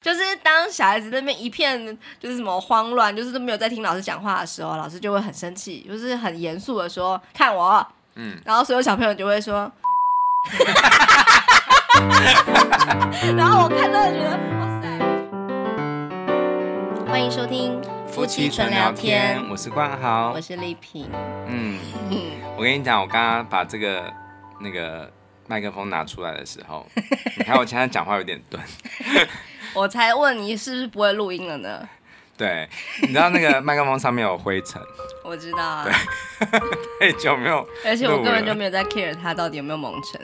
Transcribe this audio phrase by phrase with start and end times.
[0.00, 9.70] 就是当小孩子那边一片就是什么慌乱，就是都没有在听老师讲话的时候，老师就会很生气，就是很严肃的说：“看我。”嗯，然后所有小朋友就会说，
[13.36, 14.88] 然后我看到就觉得哇塞！
[17.06, 21.10] 欢迎收听夫妻纯聊天，我是冠豪，我是丽萍。
[21.46, 21.78] 嗯，
[22.56, 24.10] 我跟你讲，我刚刚把这个
[24.60, 25.12] 那个
[25.46, 26.86] 麦克风拿出来的时候，
[27.36, 28.62] 你看我现在讲话有点钝。
[29.74, 31.88] 我才问你是不是不会录音了呢？
[32.36, 32.66] 对，
[33.02, 34.80] 你知道那个麦克风上面有灰尘。
[35.22, 35.84] 我知道啊。
[35.84, 35.92] 对，
[37.12, 37.66] 太久没有。
[37.84, 40.18] 而且我根本就没有在 care 它到底有没有蒙尘。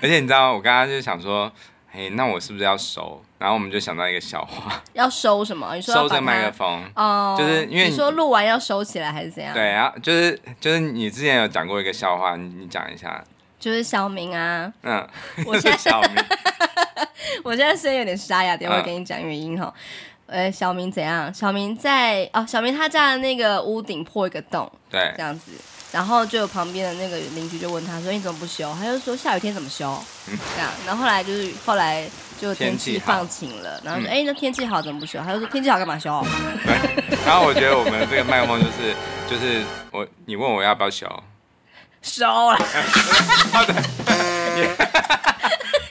[0.00, 1.52] 而且你知道，我刚刚就想说，
[1.90, 3.22] 嘿，那我是不是要收？
[3.38, 4.82] 然后我们就想到一个笑话。
[4.94, 5.74] 要收什么？
[5.76, 6.82] 你说收这麦克风？
[6.96, 9.52] 哦，就是因为你，你说录完要收起来还是怎样？
[9.52, 13.22] 对啊，就是就是你之前有讲过一个笑话，你你讲一下。
[13.62, 14.72] 就是小明啊。
[14.82, 15.08] 嗯。
[15.46, 16.24] 我现在 小明。
[17.44, 19.72] 我现在声音有点沙哑，等会跟你讲原因哈。
[20.26, 21.32] 呃、嗯，小明怎样？
[21.32, 25.52] 小明在哦，小明他家的那个屋顶破一个洞，对，这样子，
[25.92, 32.08] 然后就旁边的那个邻居就问他说：“你怎么不修？”他就说：“下雨天怎么修？”嗯、这样，然后后来就是后来
[32.40, 36.24] 就天气放晴了，然后说：“哎、嗯，那天气好怎么不修？”他就说：“天气好干嘛修？”
[36.64, 38.94] 对然后我觉得我们这个麦克风就是
[39.28, 41.06] 就是我，你问我要不要修，
[42.02, 42.58] 收了。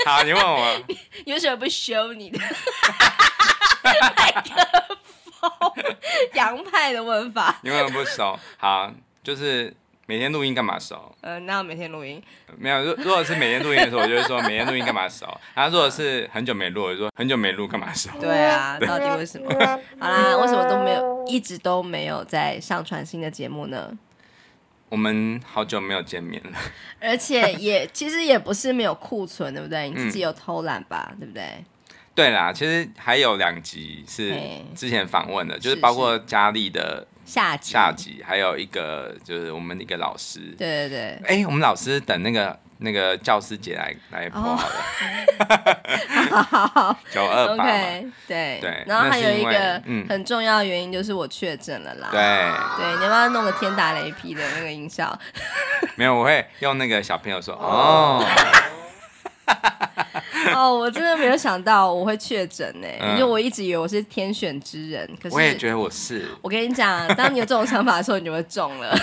[0.06, 0.82] 好，你问我，
[1.26, 2.40] 你为什么不修你的
[3.84, 4.98] 麦克
[5.40, 5.50] 风？
[6.34, 7.56] 洋派的问法。
[7.62, 8.38] 你为什么不收？
[8.58, 8.92] 好，
[9.24, 9.74] 就是
[10.06, 11.16] 每天录音干嘛收？
[11.22, 12.22] 呃，那我每天录音？
[12.58, 15.26] 没有，如如果是每天录音的时候，我就会说每天录音干嘛收？
[15.54, 18.10] 然后如果是很久没录，我就说很久没录干嘛收？
[18.20, 19.48] 对啊，到底为什么？
[20.00, 23.92] 好啦，为什么都没有，一直都没有在上传新的节目呢？
[24.92, 26.52] 我们好久没有见面了，
[27.00, 29.90] 而且也其实也不是没有库存，对不对？
[29.90, 31.64] 你自己有偷懒吧，嗯、对不对？
[32.14, 34.38] 对啦，其实还有两集是
[34.76, 41.22] 之前访问的，就是包括佳丽的下集，下集还有一个就是我们的一个老师，对对对。
[41.26, 42.60] 哎，我们老师等那个。
[42.84, 44.68] 那个教师节来来播好
[46.90, 47.64] 了，九二八，
[48.28, 48.58] 对。
[48.60, 52.20] 对，然后还有一个很重要的原因就是我确诊了啦，对。
[52.84, 55.16] 对，你要不要弄个天打雷劈的那个音效？
[55.94, 58.26] 没有，我会用那个小朋友说哦。
[60.56, 65.08] 哦，我真的没有想到我会确诊呢，因为我一直以为我是天选之人。
[65.22, 66.26] 可是我也觉得我是。
[66.42, 68.94] 我跟你讲，当你有这种想法的时候，你就会中了。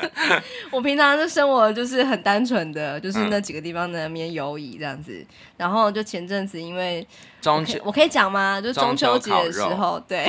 [0.72, 5.24] 我平常的生活就是很单纯的，就是那几个地方在那边游移这样子。
[5.56, 7.06] 然后就前阵子因为
[7.40, 8.60] 中秋，我可以讲吗？
[8.60, 10.28] 就中秋节的时候，对，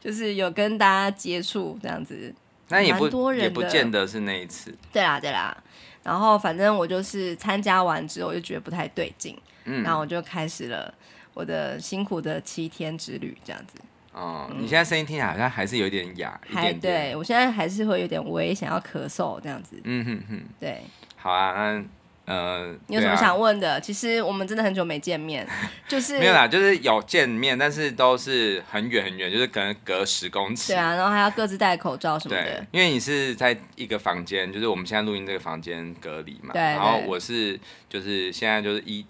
[0.00, 2.32] 就是有跟大家接触这样子。
[2.68, 4.72] 那也不也不见得是那一次。
[4.92, 5.56] 对啦，对啦。
[6.02, 9.38] 然后反正我就是参加完之后，我就觉得不太对劲。
[9.64, 10.92] 嗯，然后我就开始了
[11.34, 13.74] 我的辛苦的七天之旅，这样子。
[14.12, 17.10] 哦，你现在声音听起来好像还是有点哑，还一点点。
[17.10, 19.80] 对，我现在还是会有点微想要咳嗽这样子。
[19.84, 20.82] 嗯哼哼，对。
[21.16, 21.84] 好啊，那
[22.28, 23.80] 呃，你有什么想问的？
[23.80, 25.48] 其实我们真的很久没见面，
[25.88, 30.74] 就是没有啦，就是有见面，但是都是很远很远，就是可能隔十公尺。
[30.74, 32.44] 对啊，然后还要各自戴口罩什么的。
[32.44, 36.52] 对，因为你是在一个房间，就是我们现在录音这个房间隔离嘛。
[36.52, 36.60] 对。
[36.60, 37.58] 然后我是
[37.88, 39.04] 就是现在就是一。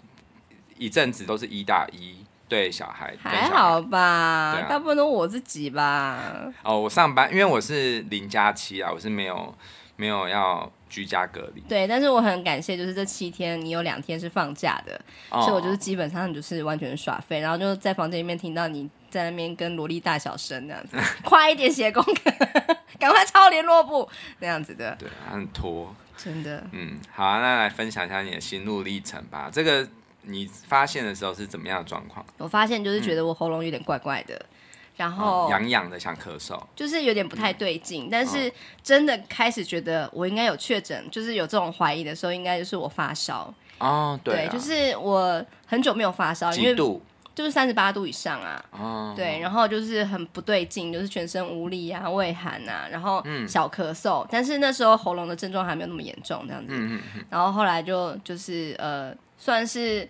[0.81, 2.15] 一阵子都是一打一
[2.47, 6.17] 对小孩，小孩还好吧，啊、大部分都我自己吧。
[6.63, 9.53] 哦，我上班，因为我是零加七啊，我是没有
[9.99, 11.61] 没有要居家隔离。
[11.67, 14.99] 对，但是我很感谢，就是这七天你有两天是放假的，
[15.29, 22.31] 哦、所以我就是基本上就是完全耍废，然后就在房间里面听到你在那边跟萝莉大小声那样子， 快一点写功课，
[22.97, 24.95] 赶快抄联络簿那样子的。
[24.97, 26.63] 对，很拖，真的。
[26.71, 29.49] 嗯，好啊，那来分享一下你的心路历程吧。
[29.51, 29.85] 这个。
[30.23, 32.23] 你发现的时候是怎么样的状况？
[32.37, 34.45] 我发现就是觉得我喉咙有点怪怪的，嗯、
[34.99, 38.05] 然后痒痒的，想咳嗽，就是有点不太对劲。
[38.05, 38.51] 嗯、但是
[38.83, 43.53] 真的开始觉得我应该有确诊，就是有这种怀疑的时候，应该就是我发烧。
[43.79, 46.83] 哦，对，对，就是我很久没有发烧，几度？
[46.83, 47.01] 因为
[47.33, 48.65] 就是三十八度以上啊。
[48.71, 54.23] 哦，对，然后就是很不对劲，就是全身无力啊，畏寒啊，然后小咳嗽。
[54.25, 56.73] 嗯、但是那时候喉咙的症状还没有那么严重，这样子。
[56.73, 57.25] 嗯嗯嗯。
[57.29, 59.15] 然后后来就就是呃。
[59.41, 60.05] 算是，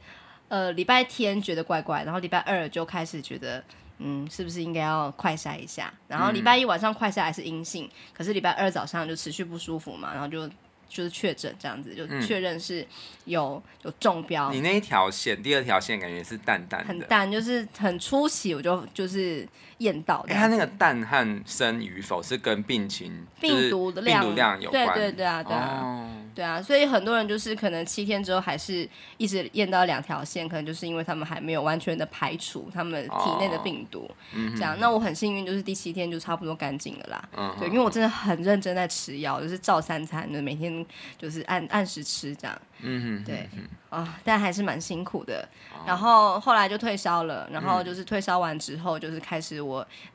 [0.48, 3.64] 呃，礼拜天觉得怪怪，然后礼拜二就开始觉得，
[4.00, 5.94] 嗯，是不是应该要快筛一下？
[6.08, 10.48] 然后礼拜一晚上快筛还是阴性，嗯、可是礼拜二早上就持续不舒服嘛，然后就
[10.88, 12.86] 就是确诊这样子，就确认是
[13.26, 14.52] 有、嗯、有中标。
[14.52, 19.48] 你那一条线，第二条线感觉是淡淡的，很淡，就是很初期我就就是
[19.80, 20.34] 验到的。
[20.34, 24.88] 它那个淡和深与否是跟病情、病毒的量、病毒量有关。
[24.94, 26.10] 对对对啊，对啊。
[26.36, 28.88] 对啊，所以很多人就是可能七天之后还是
[29.18, 34.10] 一直验到两条线，可能就是因为他们还没有完全的排除他们体内的病毒。
[34.56, 37.30] 这样，那我很幸运，就是第七天就差不多干净了啦。
[37.36, 40.86] 嗯、对，因为我真的很认真在吃药，就是照三餐就，每天
[41.18, 42.58] 就是按按时吃这样。
[42.82, 43.50] 嗯哼，对
[43.90, 45.46] 啊，但还是蛮辛苦的。
[45.86, 49.62] 然后后来就退烧了，然后就是退烧完之后，就是开始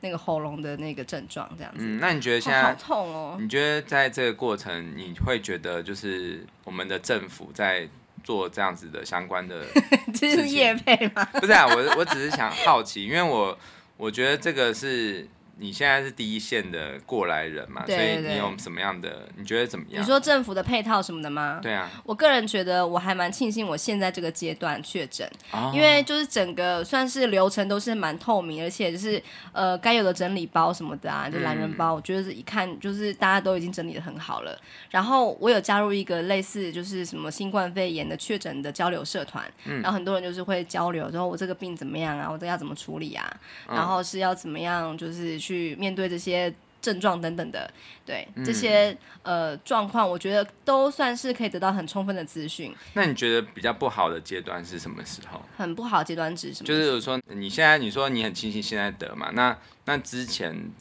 [0.01, 1.85] 那个喉咙的那个症状这样子。
[1.85, 3.37] 嗯，那你觉得现在、哦、好痛哦？
[3.39, 7.87] 你觉得在这个过程，你会觉得就是我们的政府在
[8.23, 9.65] 做这样子的相关的，
[10.13, 11.23] 这是业配吗？
[11.39, 13.57] 不是啊，我我只是想好奇，因为我
[13.97, 15.27] 我觉得这个是。
[15.57, 19.27] 你现在是第一线的过来人嘛，对对对，所以你有什么样的？
[19.37, 20.01] 你觉得怎么样？
[20.01, 21.59] 你说政府的配套什么的吗？
[21.63, 29.21] 对啊，我个人觉得我还蛮庆幸我现在这个阶段确诊，哦，因为就是整个算是流程都是蛮透明，而且就是
[29.53, 34.59] 呃该有的整理包什么的啊，就懒人包，嗯，我觉得是一看就是大家都已经整理的很好了。
[34.89, 43.37] 然后我有加入一个类似就是什么新冠肺炎的确诊的交流社团，嗯，然后很多人就是会交流，说我这个病怎么样啊，我这要怎么处理啊，
[43.69, 45.39] 嗯，然后是要怎么样就是。
[45.45, 47.69] 去面对这些症状等等的，
[48.05, 52.73] 对、嗯、这些呃状况，我觉得都算是可以得到很充分的资讯。
[52.93, 55.41] 那你觉得比较不好的阶段是什么时候？
[55.57, 56.67] 很不好的阶段指什么？
[56.67, 59.29] 就是说你现在你说你很庆幸现在得嘛？
[59.33, 60.71] 那那之前。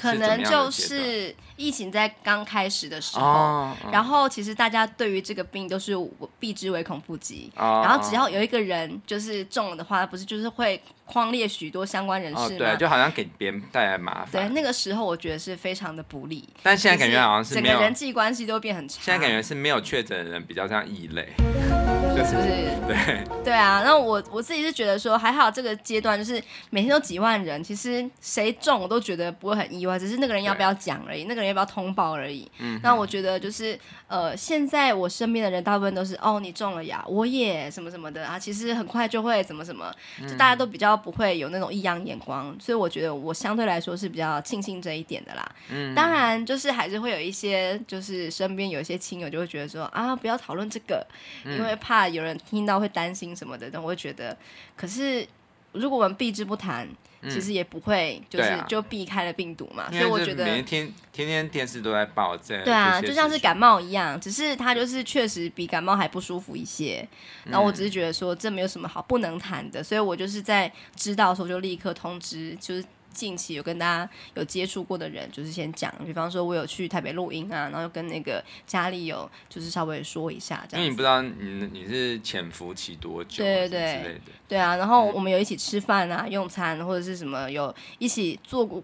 [0.00, 5.92] 可能就是疫情在刚开始的时候，然后其实大家对于这个病都是
[6.38, 7.82] 避之唯恐不及、哦。
[7.84, 12.44] 然后只要有一个人就是中了的话，不是就是会框列许多相关人士吗？
[12.44, 14.30] 哦、对，就好像给别人带来麻烦。
[14.30, 16.48] 对，那个时候我觉得是非常的不利。
[16.62, 19.00] 但现在感觉好像是，是整个人际关系都变很差。
[19.02, 21.28] 现在感觉是没有确诊的人比较像异类。
[22.24, 22.48] 是不是？
[22.86, 32.50] 对 对啊，那我我自己是觉得说还好，这个阶段就是每天都几万人，其实谁中我都觉得不会很意外，只是那个人要不要讲而已，那个人要不要通报而已。
[32.58, 39.92] 嗯，那我觉得就是呃，现在我身边的人大部分都是哦，你中了呀，我也什么什么的啊，其实很快就会怎么怎么，
[40.22, 45.46] 就大家都比较不会有那种异样眼光，所以我觉得我相对来说是比较庆幸这一点的啦。
[45.70, 51.06] 嗯，当然就是还是会有一些就是身边有一些亲友就会觉得说啊，不要讨论这个，
[51.44, 52.07] 因为怕。
[52.08, 54.36] 有人听到会担心什么的，但我会觉得，
[54.76, 55.26] 可是
[55.72, 56.88] 如果我们避之不谈，
[57.20, 59.84] 嗯，其实也不会就是就避开了病毒嘛。
[59.84, 67.06] 啊，所以我觉得每天天天电视都在报这，对啊，就像是感冒一样，只是它就是确实比感冒还不舒服一些。
[67.44, 72.84] 然后我只是觉得说这没有什么好不能谈的，所以我就是在知道的时候就立刻通知，就是。
[73.12, 80.84] 近期有跟大家有接触过的人，就是先讲，比方说我有去台北录音啊，然后又跟那个家里有就是稍微说一下，这样。
[80.84, 84.76] 因为你不知道你你是潜伏期多久，对对对，对啊。
[84.76, 88.82] 然后我们有一起吃饭啊、用餐或者是什么，有一起做过，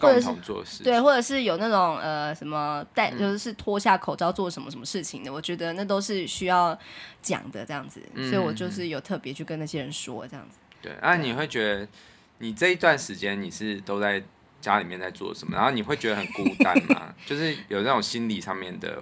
[0.00, 6.76] 或者是做事，对，或者是有那种呃什么戴，就是脱下口罩做什么什么事情的，我觉得那都是需要
[7.20, 10.58] 讲的这样子，所以我就是有特别去跟那些人说这样子。
[10.80, 11.88] 对，那你会觉得？
[12.42, 14.20] 你这一段时间你是都在
[14.60, 15.56] 家里面在做什么？
[15.56, 17.14] 然后你会觉得很孤单吗？
[17.24, 19.00] 就是有那种心理上面的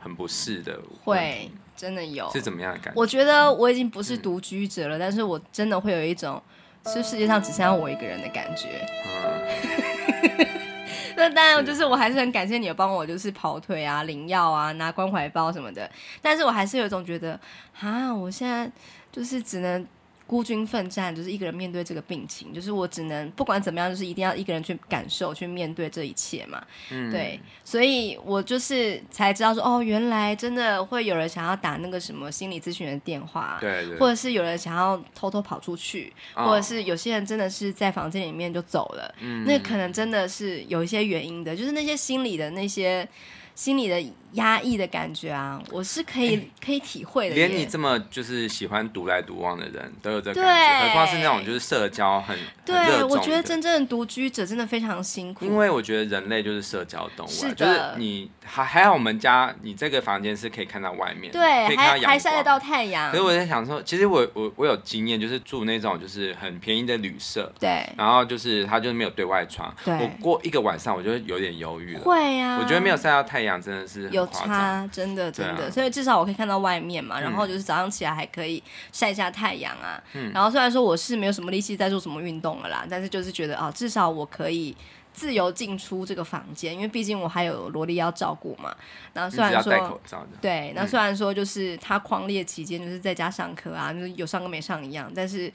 [0.00, 2.98] 很不适的，会真的有，是怎么样的感觉？
[2.98, 6.42] 我觉得我已经不是独居者了，嗯，但是我真的会有一种，
[6.86, 8.88] 是世界上只剩下我一个人的感觉。
[9.06, 10.46] 嗯、
[11.14, 15.90] 那当然，就是我还是很感谢你有帮我，就是跑腿啊、领药啊、拿关怀包什么的。
[16.22, 17.38] 但是我还是有一种觉得，
[17.80, 18.72] 啊，我现在
[19.12, 19.86] 就是只能。
[20.32, 26.64] 孤军奋战，就是一个人面对这个病情，就是我只能不管怎么样，就是一定要一个人去感受、去面对这一切嘛。
[26.90, 39.14] 嗯，对，所以我就是才知道说，哦，原来真的会有人想要打那个什么心理咨询的电话，对，对，或者是有人想要偷偷跑出去，哦，或者是有些人真的是在房间里面就走了。
[39.20, 43.06] 嗯，那可能真的是有一些原因的，就是那些心理的那些
[43.54, 44.02] 心理的。
[44.32, 47.34] 压抑的感觉啊，我是可以、欸、可以体会的。
[47.34, 55.44] 连你这么就是喜欢独来独往的人都有这个感觉，何况是那种就是社交很对很，我觉得真正的独居者真的非常辛苦。
[55.44, 63.10] 因为我觉得人类就是社交动物、啊，是就是你还还好，我们家你这个房间是可以看到外面，对，可以看到还晒得到太阳。
[63.10, 74.88] 所以我在想说，其实我我我有经验，就是住那种就是很便宜的旅社，对，然后就是它就是没有对外窗，对，我过一个晚上我就有点忧郁了，会啊，我觉得没有晒到太阳真的是很有差。
[74.92, 78.62] 真的真的、啊，所以至少我可以看到外面嘛，然后就是早上起来还可以
[78.92, 80.30] 晒一下太阳啊、嗯。
[80.32, 84.76] 然后虽然说我是没有什么力气在做什么运动了啦，但是就是觉得啊，至少我可以
[85.12, 88.74] 自由进出这个房间，因为毕竟我还有萝莉要照顾嘛。
[89.12, 90.00] 然后虽然说，
[90.40, 95.52] 对，那虽然说就是他狂烈期间就是在家上课啊，就是有上跟没上一样，但是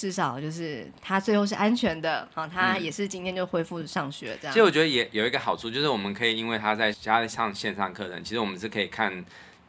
[0.00, 4.54] 至少就是他最后是安全的啊，他也是今天就恢复上学这样。
[4.54, 9.24] 其实我觉得也有一个好处，就是我们可以因为他在家里上线上课程，其实我们是可以看。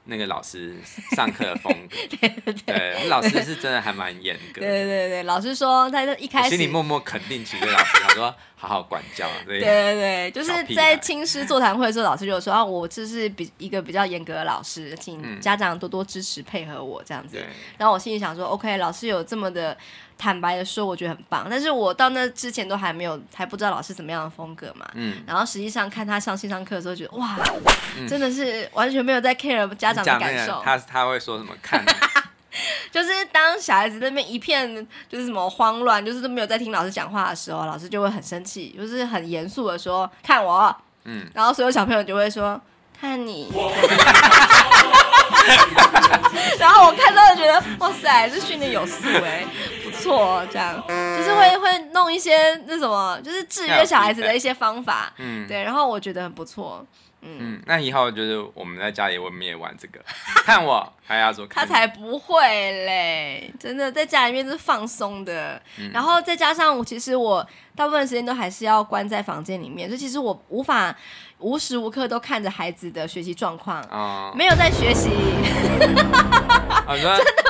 [0.05, 0.75] 那个老师
[1.15, 4.59] 上课的风格， 对对对，老师是真的还蛮严格。
[4.59, 9.27] 对对对，老师说他一开始心里默默肯定几位老师， 他说好好管教。
[9.43, 17.37] 对对对，就是在亲师座谈会的时候，老师就说啊，我这是比一个比较严格的老师，请家长多多支持配合我这样子。
[17.39, 17.47] 嗯、
[17.79, 19.75] 然后我心里想说，OK，老师有这么的。
[20.17, 24.87] 坦白的说，我觉得很棒，但是我到那之前都还没有还不知道老师怎么样的风格嘛。
[24.93, 25.23] 嗯。
[25.25, 27.35] 然后实际上看他上线上课的时候，觉得哇，
[27.97, 30.61] 嗯、真的是完全没有在 care 家长的感受。
[30.63, 31.51] 他他会说什么？
[31.59, 31.83] 看，
[32.91, 41.29] 就是当小孩子那边一片就是什么慌乱，就是都没有在听老师讲话的时候，老师就会很生气，就是很严肃的说：“看我。”嗯。
[41.33, 42.59] 然后所有小朋友就会说
[42.99, 43.51] ：“看你。
[46.59, 49.43] ”然后我看到就觉得哇塞，这训练有素哎，
[49.83, 50.83] 不错，这样
[51.17, 56.85] 就是会会弄一些那什么，就是制约小孩子的一些方法，嗯，对，然后我觉得很不错，
[57.21, 59.99] 嗯，嗯，那以后就是我们在家里我们也玩这个，
[60.43, 62.41] 看我还要说，他才不会
[62.85, 70.95] 嘞，真的在家里面是放松的，嗯，然后再加上我其实我大部分时间都还是要关在房间里面，所以其实我无法。
[71.41, 75.09] 无时无刻都看着孩子的学习状况，哦、没有在学习。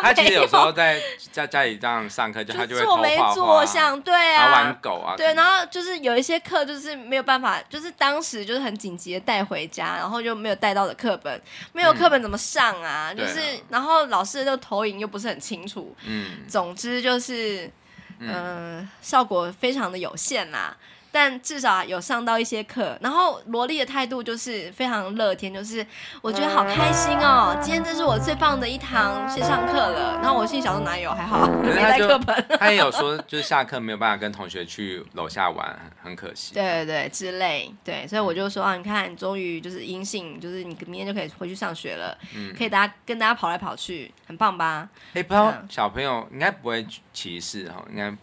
[0.01, 0.47] 他其实有。
[0.51, 0.99] 时候在
[1.31, 13.13] 在家里这样上课，就他就会做没做像对啊，玩狗啊，对，然后就是有一些课就是没有办法，就是当时就是很紧急的带回家，然后就没有带到的课本，没有课本怎么上啊？
[13.13, 17.71] 嗯、就是、啊、然后老师的那个投影又不是很清楚，嗯，总之就是，
[18.19, 20.75] 嗯、呃，效果非常的有限啦。
[21.11, 25.85] 但至少有上到一些课，然后萝莉的态度就是非常乐天，就是
[26.21, 30.19] 我觉得好开心哦，今天这是我最棒的一堂线上课了。
[30.21, 32.45] 然后我心里想说哪有，还好没带课本。
[32.57, 36.53] 他也有 说，就是下课没有办法跟同学去楼下玩，很可惜。
[36.53, 44.87] 对对对，之类，对，所以我就说啊，你看，终于就是阴性，就是你明天就可以回去上学了，嗯，可以大家跟大家跑来跑去，很棒吧？
[45.13, 48.15] 哎，不知道小朋友应该不会歧视哈，应该。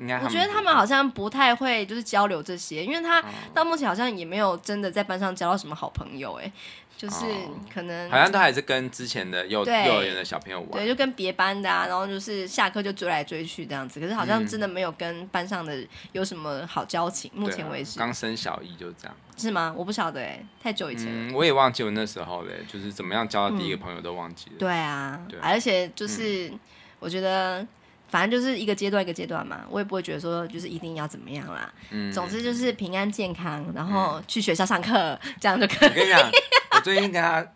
[0.00, 3.20] 我觉得他们好像不太会就是交流这些，因为他
[3.52, 6.52] 到目前好像也没有真的在班上交到什么好朋友，哎，
[6.96, 7.26] 就是
[7.74, 17.98] 可能好像都还是跟之前的幼幼儿园的小朋友玩，对，就跟别班的啊，然后就是下课就追来追去这样子，可是好像真的没有跟班上的有什么好交情，目前为止。
[17.98, 19.16] 刚升小一就这样。
[19.36, 19.74] 是吗？
[19.76, 24.56] 我不晓得哎，太久以前了，我也忘记我那时候嘞，就是怎么样交到第一个朋友都忘记了。
[24.60, 26.52] 对啊，而且就是
[27.00, 27.66] 我觉得。
[28.08, 31.70] 反正就是一个阶段一个阶段嘛，我也不会觉得说就是一定要怎么样啦。
[31.90, 35.88] 嗯，总之就是平安健康，然后去学校上课，嗯、这样就可以。
[35.90, 36.30] 我跟你讲，
[36.72, 37.46] 我最近跟他，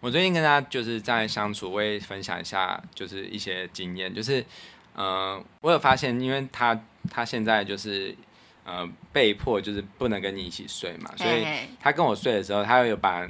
[0.00, 4.44] 我最近跟他就是在相处，我也分享一下就是一些经验，就是
[4.94, 6.78] 呃，我有发现，因为他
[7.08, 8.12] 他现在就是
[8.64, 11.46] 呃被迫就是不能跟你一起睡嘛，所以
[11.80, 13.24] 他跟我睡的时候，他会有把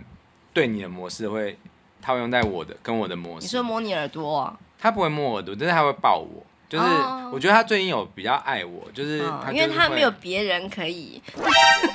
[0.55, 1.59] 对你的模式会，
[2.01, 3.45] 他会用在我的跟我的模式。
[3.45, 4.59] 你说摸你耳朵、啊？
[4.79, 6.45] 他不会摸耳朵，但是他会抱我。
[6.73, 6.85] 就是
[7.31, 9.19] 我觉得他最近有比较爱我，就是，
[9.53, 11.21] 因为他没有别人可以。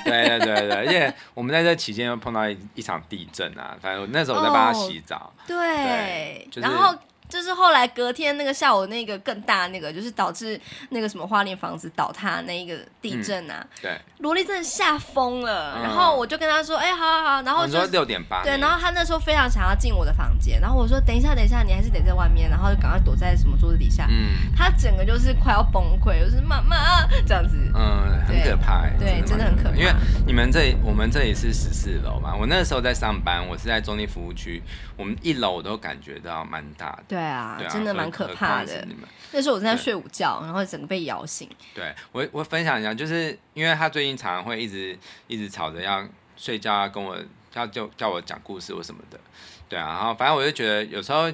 [0.04, 5.32] 对对对对，而且我们在这期间又碰到一一场地震啊，反正那时候我在帮他洗澡。
[5.48, 6.96] 对，然后。
[7.28, 13.66] 就是后来隔天那个下午那个更大那个，就是导致那个什么花莲房子倒塌那一个地震啊。
[13.82, 15.80] 对，萝莉真的吓疯了。
[15.82, 18.42] 然后我就跟他说：“哎，好好好。”然后就六点八。
[18.42, 24.06] 对，然后他那时候非常想要进我的房间，然后我说：“等一下，等一下，你还是得在外面。”然后就赶快躲在什么桌子底下。
[24.08, 24.52] 嗯。
[24.56, 27.56] 他整个就是快要崩溃，就是妈妈这样子。
[27.74, 28.88] 嗯，很可怕。
[28.98, 29.76] 对，真的很可怕。
[29.76, 29.92] 因为
[30.26, 32.34] 你们这里，我们这里是十四楼嘛。
[32.34, 34.62] 我那时候在上班，我是在中立服务区，
[34.96, 37.04] 我们一楼我都感觉到蛮大的。
[37.08, 38.86] 对啊，真的蛮可怕的。
[39.32, 41.48] 那时候我正在睡午觉，然后整个被摇醒。
[41.74, 46.02] 对，我我分享一下，就是因为他最近常常会一直一直吵着要
[46.36, 47.16] 睡觉，要跟我
[47.54, 49.20] 要叫叫我讲故事或什么的。
[49.68, 51.30] 对啊，然后反正我就觉得有时候，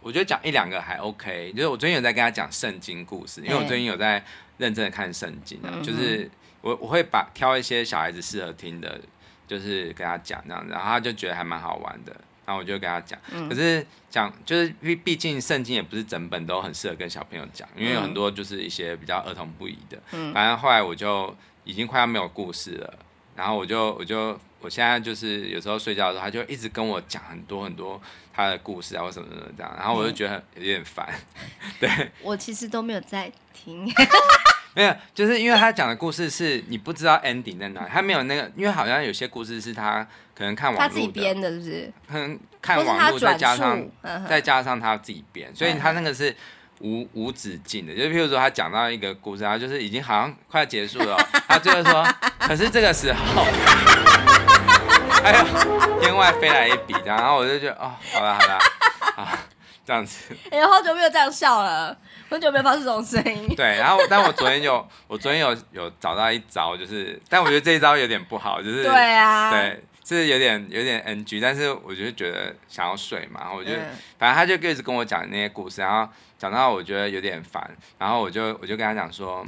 [0.00, 1.52] 我觉得讲一两个还 OK。
[1.52, 4.24] 就是我最近有在跟他讲圣经故事，因为我最近有在
[4.58, 6.30] 认真的看圣经啊，就是
[6.60, 9.00] 我我会把挑一些小孩子适合听的，
[9.48, 12.14] 就是跟他讲这样子，然后他就觉得还蛮好玩的。
[12.50, 19.96] 然后我就跟他讲，嗯、可是讲就是毕毕竟圣经也不是整本都很适合跟小朋友讲，因为有很多就是一些比较儿童不宜的。
[20.10, 22.98] 嗯、反正后来我就已经快要没有故事了，
[23.36, 28.02] 然后我就我就我现在就是有时候睡觉的时候，他就一直跟我讲很多很多
[28.34, 31.08] 他的故事啊或什么什么这样，然后我就觉得有点烦。
[31.08, 33.88] 嗯、 对，我其实都没有在听。
[34.74, 40.06] 没有，就是因为他讲的故事是你不知道 ending 在哪里，他没有那个，因为好像有些故事是他
[40.40, 41.92] 可能看网络他自己编的，是不是？
[42.10, 43.86] 可能看网络再加上
[44.26, 46.34] 再加上他自己编，所以他那个是
[46.78, 47.94] 无无止境的。
[47.94, 51.14] 就譬如说他讲到一个故事，他就是已经好像快要结束了，
[51.46, 52.02] 他最后说，
[52.38, 53.42] 可是这个时候，
[55.22, 58.58] 哎呦，天外飞来一笔，然后我就觉得哦，好了好了，
[59.22, 59.38] 啊，
[59.84, 60.34] 这样子。
[60.50, 61.94] 哎呀，好久没有这样笑了。
[62.30, 63.54] 很久没有发出这种声音。
[63.56, 69.82] 对，然后但我昨天有，我昨天有有找到一招，就是，但我觉得这一招有点不好，就是对啊，对，
[70.16, 79.46] 是有点有点 NG，但是我就觉得想要睡嘛，然后我就、嗯、反正他就一直跟我讲那些故事，然后讲到我觉得有点烦，然后我就我就跟他讲说，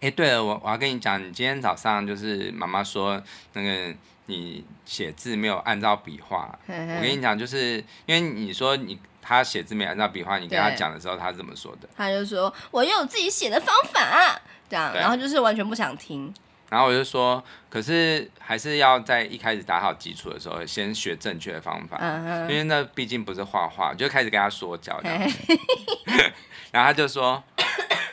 [0.00, 3.94] 哎，对了，我我要跟你讲，你今天早上就是妈妈说那个
[4.26, 8.98] 你写字没有按照笔画，我跟你讲，就是因为你说你。
[9.20, 11.88] 他写字没按照笔画，你跟他讲的时候，他是怎么说的？
[11.94, 14.40] 他就说：“我有自己写的方法。”
[14.70, 16.32] 这样，然后就是完全不想听。
[16.70, 21.98] 然后我就说：“可是还是要在一开始打好基础的时候，先学正确的方法，
[22.42, 25.18] 因为那毕竟不是画画。”就开始跟他说教，这样。
[26.70, 27.42] 然后他就说：“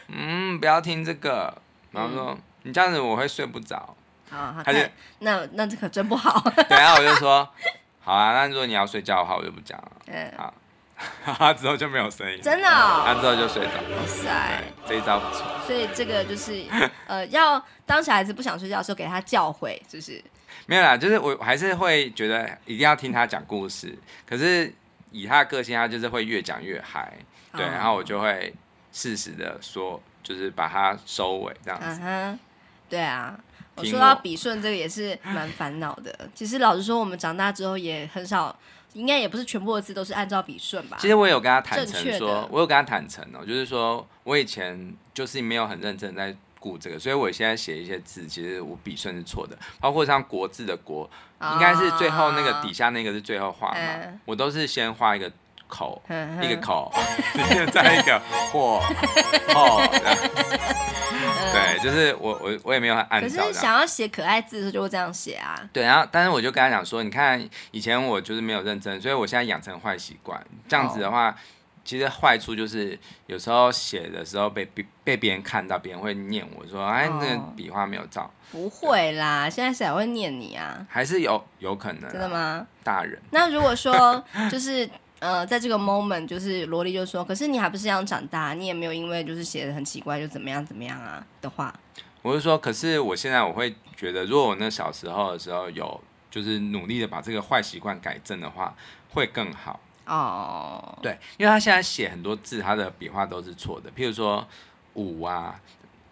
[0.08, 1.54] 嗯，不要听这个。”
[1.92, 3.96] 然后说：“你这样子我会睡不着。”
[4.32, 4.80] 他就
[5.20, 6.42] 那那这可真不好。
[6.68, 7.48] 对，然后我就说
[8.02, 9.92] ：“好啊，那如果你要睡觉的话，我就不讲了。”
[10.38, 10.54] 好。
[11.26, 13.04] 他 之后就没有声音，真的、哦。
[13.06, 13.72] 他之后就睡着。
[13.72, 15.46] 哇塞，这一招不错。
[15.68, 16.64] 所以这个就是，
[17.06, 20.24] 呃，要当小孩子不想睡觉的时候，给他教诲，就是。
[20.68, 23.98] 没有啦，就是我还是会觉得一定要听他讲故事。
[24.26, 24.74] 可是
[25.12, 27.14] 以他的个性，他就是会越讲越嗨。
[27.52, 28.54] 对，然后我就会
[28.94, 31.86] 适时的说，就是把他收尾这样子。
[31.88, 32.40] 嗯哼，
[32.90, 33.38] 对啊。
[33.76, 36.30] 我说到笔顺，这个也是蛮烦恼的。
[36.34, 38.58] 其实老实说，我们长大之后也很少。
[38.96, 40.98] 应该也不是全部的字都是按照笔顺吧？
[41.00, 51.08] 其实我有跟他坦诚说，我有跟他坦诚哦，就是说我以前就是没有很认真在顾这个，所以我现在写一些字，其实我笔顺是错的，包括像国字的国，
[51.54, 55.32] 应该是最后那个底下那个是最后画嘛，嗯、我都是先画一个。
[55.68, 56.02] 口
[56.42, 56.92] 一个口，
[57.72, 58.22] 再一个
[58.54, 58.80] 或
[59.54, 59.82] 后，
[61.52, 63.44] 对，就是我我我也没有按照。
[63.44, 65.60] 可是想要写可爱字的时候就会这样写啊。
[65.74, 70.40] 对，然后但是我就跟他讲说，你看以前我就是没有认真，所以我现在养成坏习惯。
[70.68, 71.36] 这样子的话，
[71.84, 78.30] 其实坏处就是有时候写的时候被被被别人看到，别人会念我说，哎，那个笔画没有照。
[78.52, 80.86] 不会啦，现在谁会念你啊？
[80.90, 82.12] 还是有有可能？
[82.12, 82.66] 真的吗？
[82.84, 83.20] 大人。
[83.32, 84.88] 那如果说就是。
[85.26, 91.74] 呃，在这个 moment，就是萝莉就说：“可是你还不是要长大，你也没有因为就是写的很奇怪就怎么样怎么样啊的话。”
[92.22, 98.76] 我就说：“可是我现在我会觉得，如果我那小时候的时候有就是努力的把这个坏习惯改正的话，
[99.10, 104.48] 会更好。”哦，对，因为他现在写很多字，他的笔画都是错的，譬如说
[104.94, 105.60] 五啊。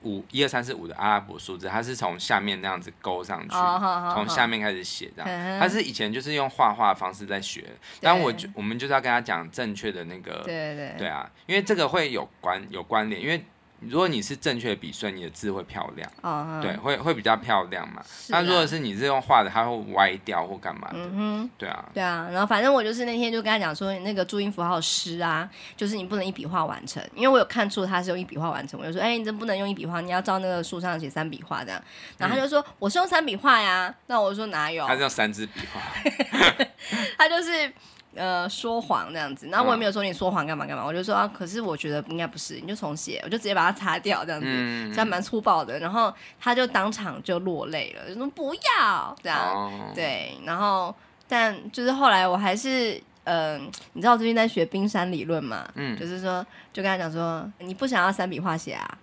[0.03, 5.59] 五一二三四五的阿拉伯数字，它是从下面那样子勾上去，从、oh, 下面开始写这样。
[5.59, 7.65] 他是以前就是用画画方式在学，
[7.99, 13.43] 但我就我们就是要跟他讲正确的那个，对对对啊，因为这个会有关有关联，因为。
[13.89, 16.61] 如果你是正确的笔顺，你的字会漂亮，uh huh.
[16.61, 18.03] 对，会会比较漂亮嘛。
[18.29, 22.27] 那、啊、如果是你是用画的，它会歪掉或干嘛的，嗯哼，对啊，对啊。
[22.31, 31.81] 然后反正我就是那天就跟他讲说，你那个注音符号诗啊，就是你不能一笔画完成，因为我有看出他是用一笔画完成，我就说，哎、欸，你这不能用一笔画，你要照那个书上写三笔画这样。
[32.17, 33.93] 然后他就说，嗯、我是用三笔画呀。
[34.07, 34.87] 那我说哪有？
[34.87, 35.81] 他是用三支笔画，
[37.17, 37.71] 他就是。
[38.15, 44.47] 呃，说谎这样子，然后我也没有说你说谎干嘛干嘛，我就说啊，可是我觉得应该不是，你就重写，我就直接把它擦掉这样子，
[44.91, 50.93] 这样蛮粗暴的，然后他就当场就落泪了，就说不要这样，哦、对，然后
[51.27, 53.01] 但就是后来我还是。
[53.25, 55.65] 嗯、呃，你知道我最近在学冰山理论嘛？
[55.75, 58.97] 嗯，就是说，就跟他讲说，你不想要三笔画写啊？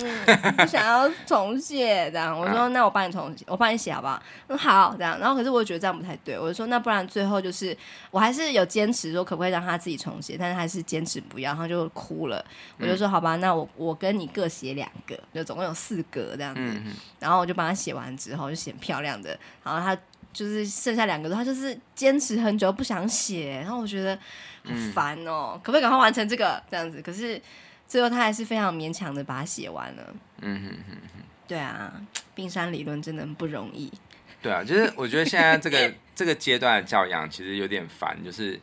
[0.00, 2.38] 嗯，不想要重写这样。
[2.38, 4.22] 我说，那我帮你重写，我帮你写好不好？
[4.48, 5.18] 嗯，好这样。
[5.18, 7.76] 然后可是我觉得这样不太对，我就说，那不然最后就是
[8.10, 10.36] 我还是有坚持说，可不可以让他自己重写？
[10.38, 12.42] 但是还是坚持不要，然后就哭了。
[12.78, 16.60] 我就说，好吧，那我我跟你各写两个，就总共有四格这样子。
[17.20, 19.38] 然后我就帮他写完之后，就写漂亮的。
[19.62, 20.00] 然后他。
[20.32, 24.16] 就是剩下两个，他就是坚持很久不想写，然后我觉得
[24.64, 27.02] 好烦哦，嗯、可不可以赶快完成这个这样子？
[27.02, 27.40] 可是
[27.86, 30.14] 最后他还是非常勉强的把它写完了。
[30.40, 31.92] 嗯哼哼哼，对啊，
[32.34, 33.92] 冰山理论真的很不容易。
[34.40, 38.58] 对啊，就是我觉得现在这个 这个阶段的教养其实有点烦，就是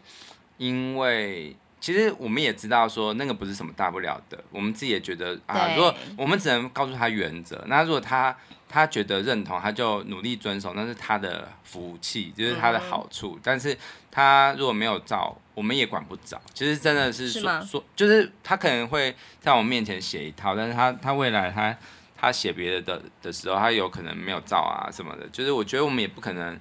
[0.58, 8.36] 因为其实我们也知道说那个不是什么大不了的，我们自己也觉得啊，如果我们只能告诉他原则，那如果他
[8.69, 13.34] 他觉得认同，他就努力遵守，那是他的福气，就是他的好处。
[13.36, 13.75] 嗯、但是
[14.12, 16.39] 他如果没有照，我们也管不着。
[16.53, 21.75] 其实真的是说是说，就是他可能会在我们面前写一套，但是他他未来他
[22.15, 25.27] 他写别的的的时候，他有可能没有照啊什么的。
[25.29, 26.58] 就是我觉得我们也不可能。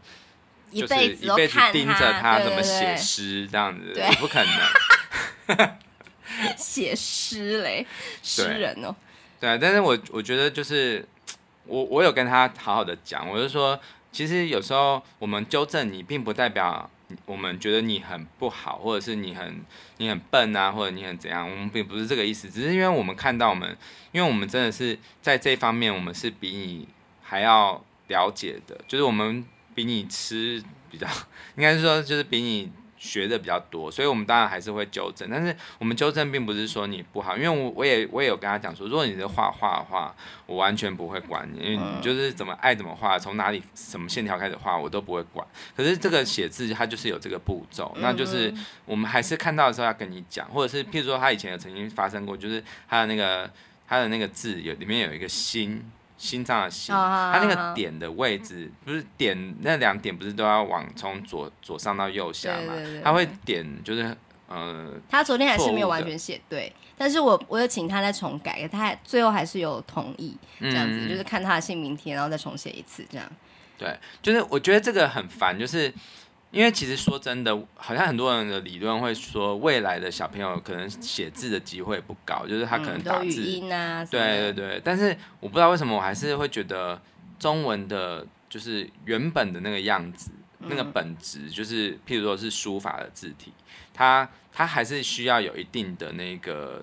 [0.71, 5.71] 就是一辈子盯着他怎么写诗这样子，也不可能。
[6.59, 7.87] 写诗嘞，
[8.23, 8.95] 诗人哦。
[9.41, 11.03] 对，但是我我觉得就是
[11.69, 13.79] 我我有跟他好好的讲，我就说，
[14.11, 16.91] 其实有时候我们纠正你，并不代表
[17.27, 19.61] 我们觉得你很不好，或者是你很
[19.99, 23.77] 你很笨啊，或者你很怎样，我们并不是这个意思，只是因为我们看到我们，
[24.13, 26.89] 因为我们真的是在这方面，我们是比你
[27.23, 29.47] 还要了解的，就是我们。
[29.75, 31.07] 比你吃比较，
[31.55, 35.29] 应该是说就是比你学的比较多，所以我们当然还是会纠正。
[35.31, 40.15] 但是我们纠正并不是说你不好，因为我我也我也有跟他讲说，如果你是画画的话，
[40.47, 45.47] 我完全不会管你，因为你就是怎么爱怎么画，从哪里什么线条开始画，我都不会管。
[45.77, 48.53] 可是这个写字它就是有这个步骤，那就是
[48.85, 53.51] 我们还是看到的时候要跟你讲，或者是譬如说他以前有曾经发生过，就是他的那个
[53.87, 55.83] 他的那个字有里面有一个心。
[56.19, 62.75] 心脏的心，它那个点的位置不是点那两点，不是都要往从左左上到右下嘛？
[63.03, 64.15] 他会点就是
[64.49, 73.27] 呃，他昨天还是没有完全写对，但是我我有请他再重改，他最后还是有同意这样子，就是看他的姓名贴，然后再重写一次这样。
[73.79, 75.91] 对，就是我觉得这个很烦，就是。
[76.51, 84.81] 因为其实说真的，好像很多人的理论会说，未来的小朋友可能写字的机会不高，就是他可能打字，音啊，对对对。
[84.83, 86.99] 但是我不知道为什么，我还是会觉得
[87.39, 90.31] 中文的，就是原本的那个样子，
[90.61, 93.53] 那个本质，就是譬如说是书法的字体，
[93.93, 96.83] 它它还是需要有一定的那个，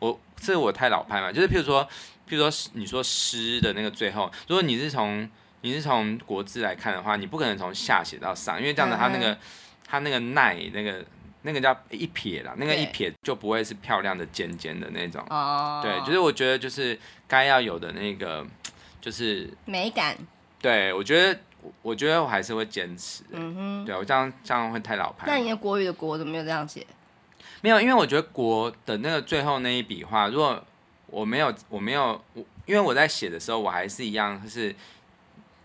[0.00, 1.82] 我这我太老派嘛，就是譬如说，
[2.28, 5.26] 譬如说你说诗的那个最后，如果你是从
[5.62, 9.36] 你是从国字来看的话，你不可能从下写到上，因为这样子它那个
[9.84, 11.04] 它那个捺那个
[11.42, 15.20] 那个叫一撇啦，那个一撇就不会是漂亮的尖尖的那种。
[15.30, 15.80] 哦。
[15.82, 18.46] 对，就是我觉得就是该要有的那个
[19.00, 20.16] 就是美感。
[20.60, 21.40] 对，我觉得
[21.82, 23.24] 我觉得我还是会坚持。
[23.32, 23.84] 嗯哼。
[23.84, 25.26] 对，我这样这样会太老派。
[25.26, 26.86] 那你的国语的国怎么没有这样写？
[27.62, 30.64] 没有，因为我觉得国的那个最后那一笔画，如果
[31.06, 34.72] 我没有我没有我，因为我在写的时候我还是一样是。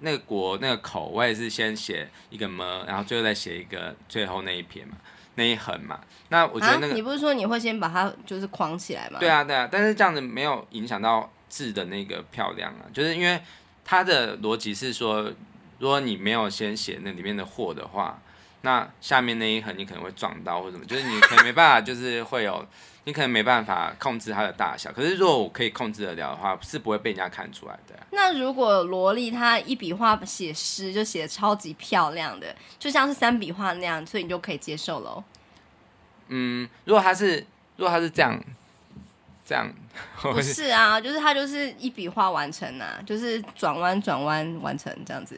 [0.04, 4.98] 那个国那个口，我也是先写一个么，然后最后再写一个最后那一撇嘛，
[5.36, 6.00] 那一横嘛。
[6.28, 9.18] 那我觉得那个、啊、你不是说你会先把它就是框起来吗？
[9.20, 13.42] 对啊对啊，但是这样子没有影响到字的那个漂亮啊，就是因为
[13.86, 15.32] 它的逻辑是说，
[15.80, 18.22] 如果你没有先写那里面的货的话，
[18.64, 22.66] 那下面那一横你可能会撞到或什么，就是你可能没办法，就是会有。
[23.06, 27.94] 你可能没办法控制它的大小，可是如果我可以控制得了的话，是不会被人家看出来的。
[28.12, 35.22] 那如果萝莉她一笔画写诗就写的超级漂亮的，就像是三笔画那样，所以你就可以接受喽？
[36.30, 37.46] 嗯，如果他是
[37.76, 38.42] 如果他是这样
[39.46, 39.70] 这样，
[40.24, 45.38] 不是啊，就是他就是一笔画完成啊，就是转弯转弯完成这样子。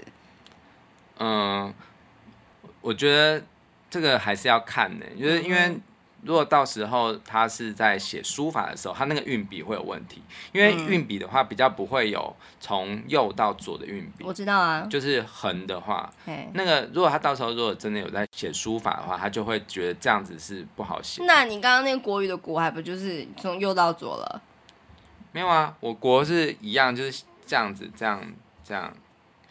[1.18, 1.74] 嗯，
[2.86, 3.44] 我觉得
[3.90, 5.60] 这个还是要看的，就是因为。
[5.68, 5.82] 嗯
[6.26, 14.24] 如果到时候他是在写书法的时候，他那个运笔会有问题，因为运笔的话比较不会有从右到左的运笔。
[14.24, 16.12] 我知道啊，就是横的话，
[16.54, 21.24] 那个如果他到时候如果真的有在写书法的话，他就会觉得这样子是不好写。
[21.28, 24.42] 那你刚刚那个国语的国还不就是从右到左了？
[25.32, 28.20] 没有啊，我国是一样，就是这样子，这样
[28.64, 28.92] 这样。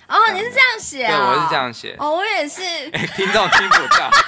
[0.09, 1.17] 哦，你是这样写啊？
[1.17, 1.97] 对，我是这样写。
[1.99, 2.63] 哦，我也是。
[2.63, 4.11] 欸，听众听不到。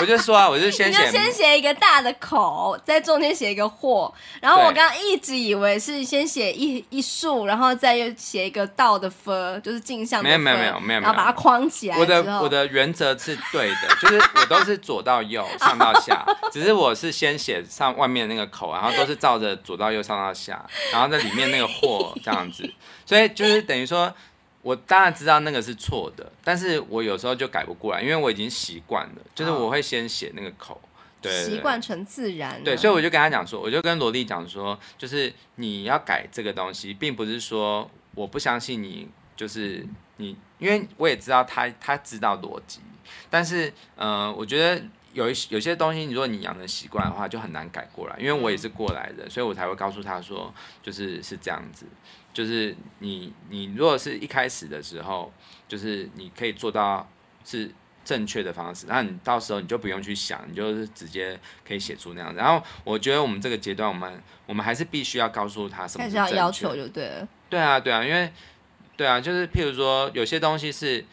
[0.00, 10.28] 我就说啊，我就先写，先写一个大的口，在中间写一个或，然后我刚刚一直以为是先写一一竖，然后再又写一个倒的分就是镜像的。
[10.28, 11.96] 没有没有没有没有，然后把它框起来。
[11.96, 22.68] 我的我的原则是对的，就是我都是左到右，上到下，只是我是先写上外面那个口，然后都是照着左到右上到下，然后在里面那个或这样子，
[23.12, 24.14] 所以就是等于说。
[24.64, 30.80] 我当然知道那个是错的，但是我有时候就改不过来，因为我已经习惯了，就是我会先写那个口，
[31.20, 32.62] 对，习惯成自然。
[32.62, 39.84] 对，所以我就跟他讲说，我就跟萝莉讲说，就是你要改这个东西，并不是说我不相信你，就是
[40.18, 42.78] 你，因为我也知道他他知道逻辑，
[43.28, 44.80] 但是呃，我觉得
[45.12, 51.86] 有一有些东西，如果你养成习惯的话，就很难改过来，因为我也是过来的，所以我才会告诉他说，就是是这样子。
[52.32, 55.30] 就是你，你如果是一开始的时候，
[55.68, 57.06] 就是你可以做到
[57.44, 57.70] 是
[58.04, 62.38] 正确的方式，那你到时候你就不用去想，你就是直接可以写出那样子。
[62.38, 66.36] 然后我觉得我们这个阶段，我们我们还是必须要告诉他什么是正确。
[66.36, 67.28] 要要求就对了。
[67.50, 68.32] 对啊，对啊，因为
[68.96, 71.04] 对啊，就是譬如说有些东西是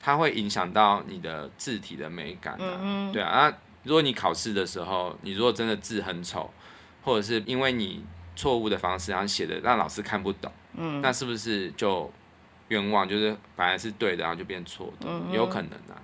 [0.00, 2.78] 它会影响到你的字体的美感啊。
[2.80, 6.50] 嗯、对啊，那如果你考试的时候，你如果真的字很丑，
[7.02, 8.04] 或者是因为你
[8.36, 12.10] 错误的方式然后写的让老师看不懂，嗯，那是不是就
[12.68, 13.08] 冤枉？
[13.08, 15.96] 就是本来是对的，然后就变错的，嗯、有可能啊。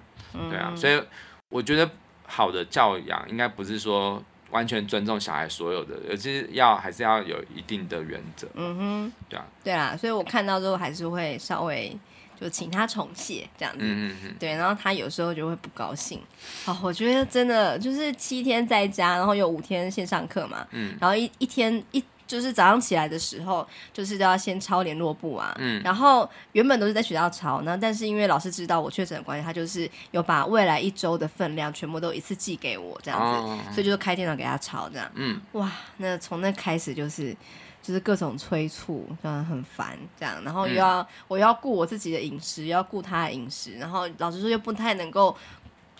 [0.51, 1.01] 对啊，所以
[1.49, 1.89] 我觉得
[2.27, 8.49] 好的教养应该不是说完全尊重小孩所有的，而是要还是要有一定的原则。
[8.55, 11.97] 嗯哼，对啊，对啊，所以我看到之后还是会稍微
[12.45, 13.81] 就请他重写这样子。
[13.81, 14.35] 嗯嗯嗯。
[14.39, 16.21] 对，然后他有时候就会不高兴。
[16.67, 20.67] 好，我觉得真的就是七天在家，然后有五天线上课嘛。
[20.73, 20.95] 嗯。
[21.01, 22.05] 然后一一天一。
[22.27, 25.55] 就是早上起来的时候，就是都要先抄联络簿啊。
[25.59, 25.81] 嗯。
[25.83, 35.09] 然后原本都是在学校抄，那但是因为老师知道我确诊的关系，他就是有把未来一周的分量全部都一次寄给我这样子，哦、所以就是开电脑给他抄这样。
[35.15, 35.39] 嗯。
[35.53, 37.37] 哇，那从那开始就是
[37.85, 40.43] 就是各种催促，让人很烦这样。
[40.43, 45.37] 然后又要、嗯、我要顾我自己的饮食，又要顾他的饮食，然后老师说又不太能够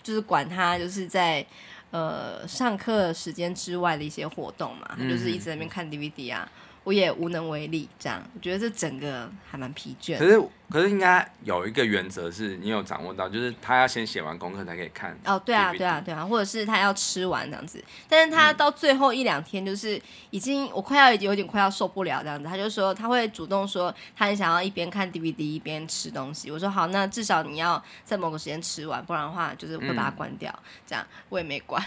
[0.03, 1.45] 就是管他，就是在。
[1.91, 6.51] 呃，上课时间之外的一些活动嘛，他就是一直在那边看 DVD 啊。
[6.83, 10.17] 我也无能为力，这样我觉得这整个还蛮疲倦。
[10.17, 15.17] 可是，可是应该有一个原则是你有掌握到，就是他要先写完功课才可以看。
[15.25, 17.83] 哦，对啊，对啊，对啊，或者是他要吃完这样子。
[18.09, 20.01] 但是他到最后一两天，就是
[20.31, 26.49] 已经我快要有点快要受不了这样子，他就说他会主动说他很想要一边看 DVD 一边吃东西。
[26.49, 30.51] 我说好，那至少你要在某个时间吃完，不然的话就是会把它关掉。
[30.51, 31.83] 嗯、这样我也没关，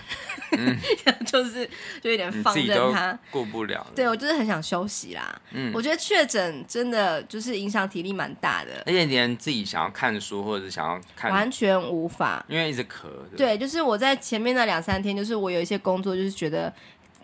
[0.53, 0.77] 嗯、
[1.27, 1.69] 就是
[2.01, 3.87] 就有点放任他过不了。
[3.95, 13.07] 对，我就是很想休息啦，嗯，我觉得确诊真的就是影响体力蛮大的，而且连自己想要看书或者是想要看完全无法，因为一直咳。
[13.37, 16.73] 对，就是我在前面那两三天，就是我有一些工作，就是觉得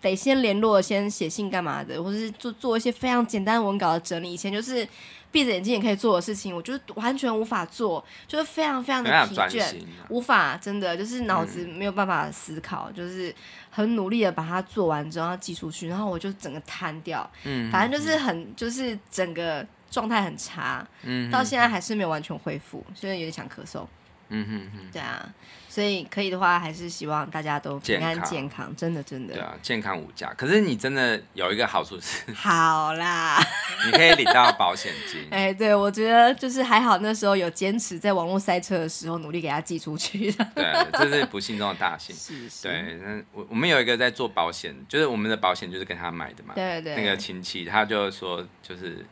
[0.01, 4.33] 得先联络、先写信干嘛的，或者是做做一些非常简单文稿的整理。
[4.33, 4.87] 以前就是
[5.31, 13.33] 闭着眼睛也可以做的事情，我就是完全无法做，就是非常非常的疲倦，啊、无法真的就是脑子没有办法思考，嗯、就是。
[13.75, 23.87] 很努力的把它做完之后，要寄出去，然后我就整个瘫掉，嗯，反正就是很，嗯、就是整个状态很差，嗯，到现在还是没有完全恢复，所以有点想咳嗽，
[24.27, 25.33] 嗯哼哼，对啊。
[25.67, 29.33] 所以可以的话，还是希望大家都平安健康，健康真的真的。
[29.33, 30.33] 对啊，健康无价。
[30.37, 33.37] 可是你真的有一个好处是， 好啦，
[33.85, 35.27] 你可以领到保险金。
[35.31, 40.31] 哎，对，我觉得就是还好，那时候有坚持在网络塞车的时候努力给他寄出去。
[40.55, 42.15] 对，这是不幸中的大幸。
[42.15, 42.63] 是是。
[42.63, 46.53] 对，那我我们有一个在做保险，就是我们的保险就是跟他买的嘛。
[46.55, 46.95] 对对。
[46.95, 49.05] 那个亲戚他就说，就是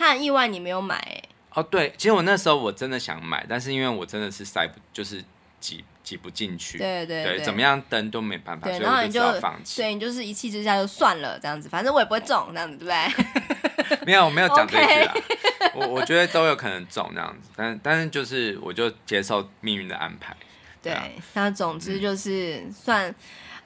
[0.00, 0.96] 他很意外你没有买。
[0.96, 1.22] 哎。
[1.54, 5.22] 哦，对，其实我那时候我真的想买，但是因为我真的是塞不，就是
[5.60, 5.84] 挤。
[6.02, 9.82] 挤不进去，对对对，对，怎么样登都没办法，对，所以我就只好放弃。
[9.82, 13.98] 对，你就是一气之下就算了这样子，反正我也不会中这样子，对不对？
[14.06, 15.14] 没有，我没有讲这句啦。
[15.60, 20.34] Okay 我我觉得都有可能中这样子，但但是就是我就接受命运的安排。
[20.82, 20.98] 对，
[21.34, 23.14] 那、啊、总之就是、嗯、算。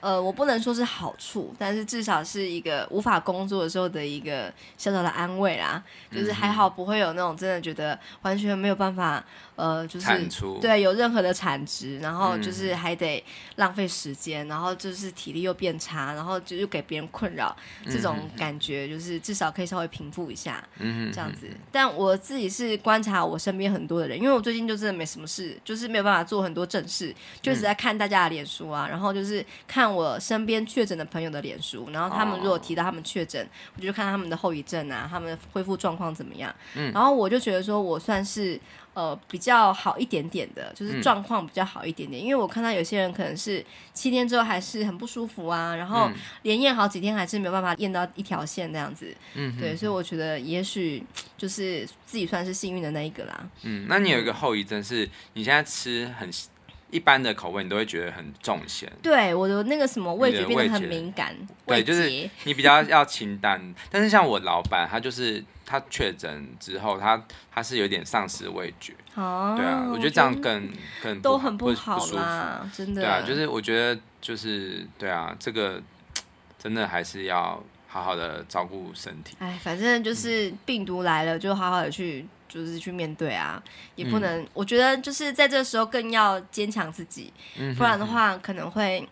[0.05, 5.83] 呃，我不能说是好处，但是至少是一个无法工作的时候的一个小小的安慰啦。
[6.13, 9.25] 就是还好不会有那种真的觉得完全没有办法，
[9.57, 10.07] 呃，就是
[10.61, 13.25] 对有任何的产值，然后就是还得
[13.57, 21.47] 浪费时间，然后就是体力又变差，然后就又给别人困扰，这种感觉就是至少可以稍微平复一下，嗯这样子。
[21.73, 29.95] 但我自己是观察我身边很多的人，因为我最近就真的没什么事，就是没有办法做很多正事，就一直在看大家的脸书啊，然后就是看。
[29.95, 36.53] 我身边确诊的朋友的脸书，然后他们如果提到他们确诊，我就看他们的后遗症啊，他们的恢复状况怎么样。
[36.75, 38.59] 嗯，然后我就觉得说，我算是
[38.95, 42.23] 呃比较好一点点的，就是状况比较好一点点。
[42.23, 46.11] 嗯，因为我看到有些人可能是七天之后还是很不舒服啊，然后
[46.43, 49.15] 连验好几天还是没有办法验到一条线那样子。
[49.35, 51.05] 嗯，对，所以我觉得也许
[51.37, 53.49] 就是自己算是幸运的那一个啦。
[53.63, 56.31] 嗯，那你有一个后遗症是你现在吃很。
[56.95, 61.35] 一般的口味你都会觉得很重咸，对，我的那个什么味觉变得很敏感，
[61.67, 62.09] 对，就是
[62.45, 63.75] 你比较要清淡。
[63.91, 67.21] 但是像我老板，他就是他确诊之后，他
[67.53, 70.71] 他是有点丧失味觉，哦，对啊，我觉得这样更
[71.03, 75.83] 更都很不好啦，真的，对啊，就是我觉得就是对啊，这个
[76.57, 79.37] 真的还是要好好的照顾身体。
[79.41, 82.25] 哎，反正就是病毒来了，就好好的去。
[82.55, 83.61] 就是去面对啊，
[83.97, 87.33] 也不能，嗯、我觉得就是在这个时候更要坚强自己，
[87.77, 89.05] 不然的话可能会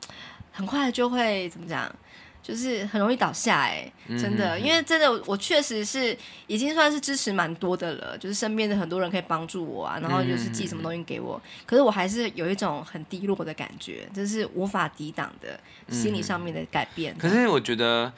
[0.53, 1.93] 很快就会怎么讲，
[2.41, 15.59] 就是很容易倒下哎、欸，真的，因为真的我确实是已经算是支持蛮多的了，就是身边的很多人可以帮助我啊，然后就是寄什么东西给我，可是我还是有一种很低落的感觉，这是无法抵挡的
[15.93, 17.17] 心理上面的改变。
[17.19, 18.13] 可是我觉得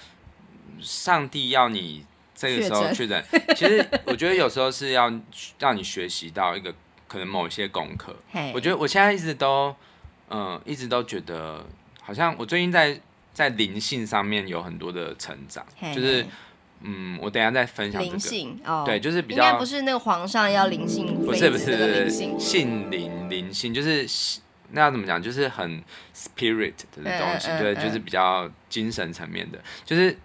[0.80, 2.04] 上帝要你
[2.34, 3.24] 这个时候确诊，
[3.56, 5.12] 其实我觉得有时候是要
[5.58, 6.74] 让你学习到一个
[7.06, 8.14] 可能某些功课。
[8.54, 9.74] 我觉得我现在一直都
[10.30, 11.64] 嗯，一直都觉得
[12.00, 13.00] 好像我最近在。
[13.34, 16.24] 在灵性上面有很多的成长，就是，
[16.82, 18.12] 嗯，我等一下再分享这个。
[18.12, 24.06] 灵性哦，对，就是比较，应该不是那个皇上要灵性，嗯，不是不是性灵灵性，就是
[24.70, 25.82] 那要怎么讲，就是很
[26.14, 30.16] spirit 的东西，嗯嗯嗯，对，就是比较精神层面的，就是。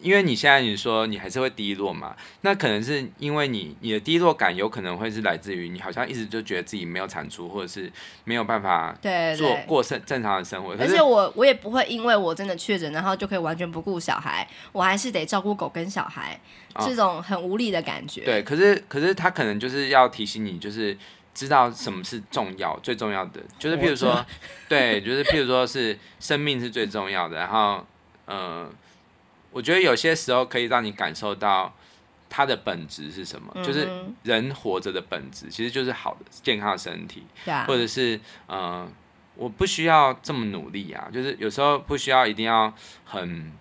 [0.00, 7.90] 因为你现在你说你还是会低落嘛，那可能是因为你你的低落感有可能会是来自于你好像一直就觉得自己没有产出，或者是
[8.24, 10.76] 没有办法对做过正正常的生活。
[10.78, 16.38] 而且我我也不会因为我真的确诊，然后就可以完全不顾小孩，我还是得照顾狗跟小孩，
[16.80, 18.22] 这种很无力的感觉。
[18.22, 20.96] 哦、对，可是可是他可能就是要提醒你，就是
[21.34, 24.24] 知道什么是重要，最重要的就是譬如说，
[24.68, 27.84] 对，就是譬如说是生命是最重要的，然后
[28.26, 28.36] 嗯。
[28.38, 28.70] 呃
[29.58, 31.74] 我觉得有些时候可以让你感受到
[32.30, 33.90] 它的本质是什么，嗯、就是
[34.22, 38.88] 人活着的本质其实就是好的健康的身体，啊、或者是呃，
[39.34, 42.72] 我不需要这么努力啊，就是有时候不需要一定要
[43.04, 43.52] 很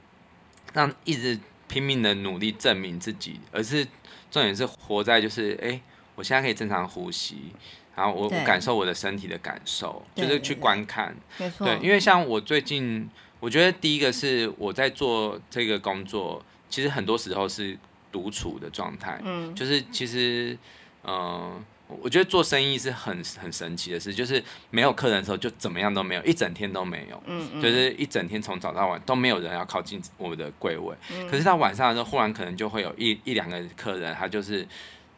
[0.71, 3.83] 让一直拼命的努力证明自己，而是
[4.29, 5.81] 重点是活在就是哎，
[6.13, 7.51] 我现在可以正常呼吸，
[7.95, 13.09] 然后我，我感受我的身体的感受，就是去观看，对，对，对，对，因为像我最近。
[13.39, 17.77] 我觉得第一个是我在做这个工作，其实很多时候是
[18.11, 19.21] 独处的状态。
[19.23, 20.57] 嗯，就是其实，
[21.03, 21.61] 嗯、呃，
[22.01, 27.23] 我觉得做生意是很很神奇的事，就是没有客人的时候就怎么样都没有，一整天都没有。
[27.27, 30.95] 嗯嗯，就是一整天从早到晚都没有人要靠近我们的柜位。
[31.11, 34.67] 嗯，可是到晚上的时候，忽然可能就会有一一两个客人，他就是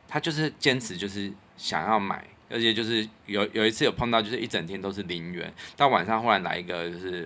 [0.10, 7.26] 他就是坚持就是想要买，而且就是有有一次有碰到，就是一整天都是零元，到晚上忽然来一个就是。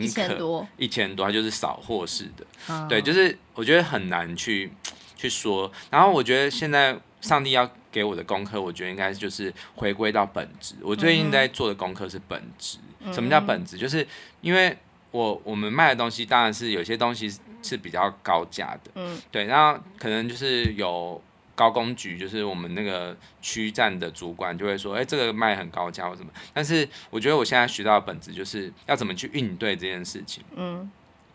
[0.00, 4.70] 一千多，一千多，它就是扫货式的，嗯、对，就是我觉得很难去
[5.16, 5.70] 去说。
[5.90, 10.74] 然后我觉得现在上帝要给我的功课，我觉得应该就是回归到本质。
[10.82, 12.78] 我最近在做的功课是本质。
[13.00, 13.76] 嗯、什么叫本质？
[13.76, 14.06] 就是
[14.40, 14.76] 因为
[15.10, 21.20] 我我们卖的东西，当然是有些东西是比较高价的，嗯，对，然后可能就是有。
[21.54, 26.32] 高工局就是我们那个区站的主管就会说，哎、欸，这个卖很高价或什么。
[26.52, 30.42] 但是我觉得我现在学到的本质就是要怎么去应对这件事情。
[30.56, 30.90] 嗯，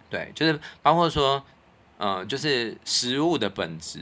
[0.09, 1.43] 对，就是包括说，
[1.97, 3.99] 呃，就是食物的本质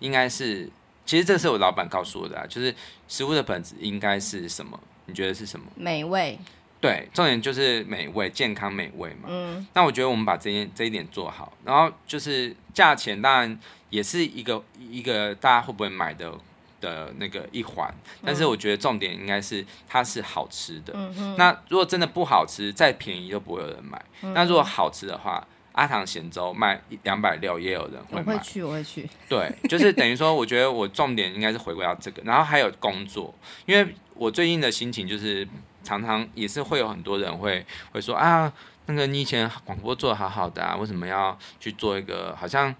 [0.00, 0.68] 应该是，
[1.04, 2.74] 其实这是我老板告诉我的啊，就是
[3.06, 4.78] 食物的本质应该是什么？
[5.06, 5.66] 你觉得是什么？
[5.74, 6.38] 美味。
[6.80, 9.28] 对，重点就是美味、健康、美味嘛。
[9.28, 9.66] 嗯。
[9.74, 13.58] 那我觉得我们把这件这一点做好，然后就是价钱，当然。
[13.90, 16.30] 也是一个一个大家会不会买的
[16.78, 17.90] 的那个一环，
[18.22, 20.92] 但是我觉得重点应该是它是好吃的。
[20.94, 24.04] 嗯、哼那如果真的不好吃，再便宜都不会有人买。
[24.20, 28.34] 嗯、那如果好吃的话，阿唐咸粥卖两百六也有人会买。
[28.34, 29.08] 我会去，我会去。
[29.26, 35.48] 对，就是等于说，我觉得我重点应该是回归到这个，然后还有工作，因为我最近的心情就是
[35.88, 38.52] 常常也是会有很多人会会说啊，
[38.86, 42.74] 那个你以前广播做的好好的啊，为什么要去做一个好像？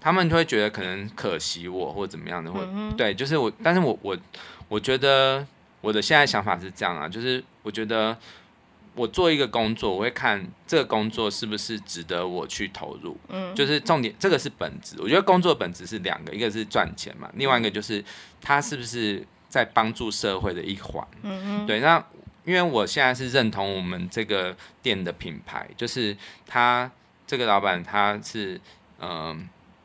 [0.00, 4.16] 他们就会觉得可能可惜我或怎么样的，或、嗯、对，就是我，但是我我
[4.68, 5.44] 我觉得
[5.80, 8.16] 我的现在想法是这样啊，就是我觉得
[8.94, 14.94] 我做一个工作，我会看这个工作是不是值得我去投入，嗯，就是重点，这个是本质。
[15.00, 18.02] 我觉得工作本质是两个，一个是赚钱嘛，另外一个就是
[18.40, 21.80] 它是不是在帮助社会的一环，嗯哼对。
[21.80, 22.02] 那
[22.48, 26.90] 因为我现在是认同我们这个店的品牌，就是他
[27.26, 28.60] 这个老板他是
[28.98, 29.08] 嗯。
[29.08, 29.36] 呃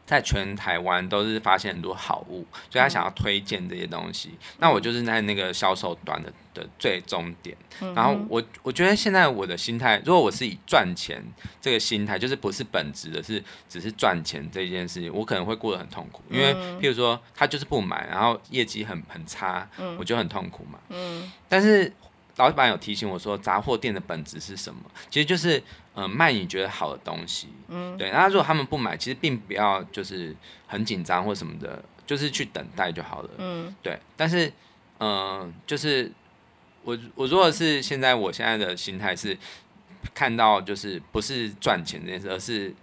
[0.05, 4.31] 在全台湾都是发现很多好物，所以他想要推荐这些东西。
[4.33, 7.55] 嗯、那我就是在那个销售端的的最终点。
[7.79, 11.23] 嗯、然后我我觉得现在我的心态，如果我是以赚钱
[11.61, 16.21] 这个心态，就是不是本质的，是只是赚钱这件事情，我可能会过得很痛苦。
[16.29, 20.77] 因为譬如说他就是不买，然后业绩很很差，嗯、我就很痛苦嘛。
[20.89, 21.91] 嗯、但是
[22.37, 24.81] 老板有提醒我说，杂货店的本质是什么？
[25.09, 25.61] 其实就是。
[25.95, 28.09] 嗯，卖你觉得好的东西，嗯，对。
[28.09, 33.99] 那如果他们不买，其实并不要就是很紧张或什么的，就是去等待就好了，嗯，对。
[34.17, 34.51] 但是，
[34.99, 36.11] 嗯，就是
[36.81, 39.37] 我我如果是现在我现在的心态是
[40.15, 42.73] 看到就是不是赚钱这件事，而是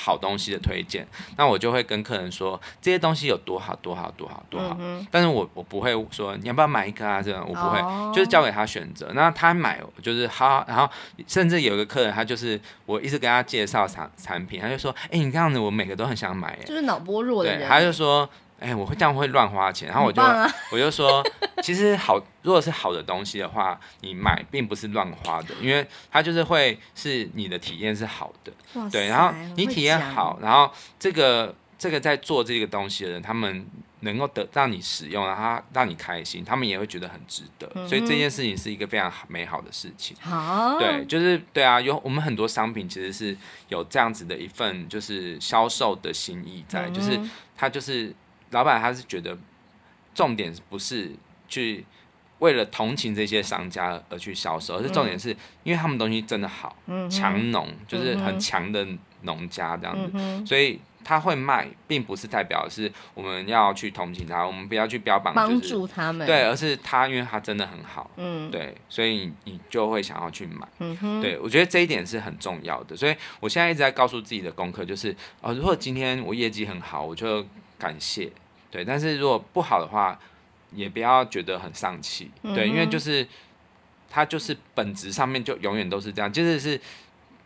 [0.00, 1.04] 好东西的推荐，
[1.36, 9.10] 那我就会跟客人说这些东西有多好多好多好多好，嗯、但是我我不会说你要不要买一个啊，这样我不会，哦、就是交给他选择。
[9.14, 10.88] 那他买就是好，然后
[11.26, 18.28] 甚至有一个客人，他就是我一直跟他介绍产产品，他就说，哎、欸，你这样子我每个都很想买，就是脑波弱的人，对，他就说。
[18.60, 21.24] 哎、欸，我会这样会乱花钱，然后我就、啊、我就说，
[21.62, 28.52] 其实好，如果是好的东西的话，你买并不是乱花的，因为它就是会是你的体验是好的，
[28.90, 30.68] 对，然后你体验好，然后
[30.98, 33.64] 这个这个在做这个东西的人，他们
[34.00, 40.16] 能够得让你使用，然后让你开心，他们也会觉得很值得，嗯、所以这件事情是一个非常美好的事情。
[40.20, 43.36] 好，对，就是对啊，有我们很多商品其实是
[43.68, 47.20] 有这样子的一份就是销售的心意在，嗯、就是
[47.56, 48.12] 它就是。
[48.50, 49.36] 老板他是觉得
[50.14, 51.12] 重点不是
[51.48, 51.84] 去
[52.38, 55.30] 为了同情这些商家而去销售，而是重点是
[55.64, 56.76] 因为他们东西真的好，
[57.10, 58.86] 强农、嗯、就是很强的
[59.22, 71.20] 农家这样子，嗯、所以他会卖，并不是代表是我们要去同情他，我们不要去标榜、就是、帮助他们，对，而是他因为他真的很好，嗯，对，所以你就会想要去买，嗯、哼。
[71.20, 77.44] 对，我觉得这一点是很重要的，所以我现在一直在告诉自己的功课就是，哦，如果今天我业绩很好，我就。
[77.78, 78.30] 感谢，
[78.70, 80.18] 对，但是如果不好的话，
[80.72, 83.26] 也不要觉得很丧气，对，嗯、因为就是
[84.10, 86.80] 他就是本质上面就永远都是这样，就是是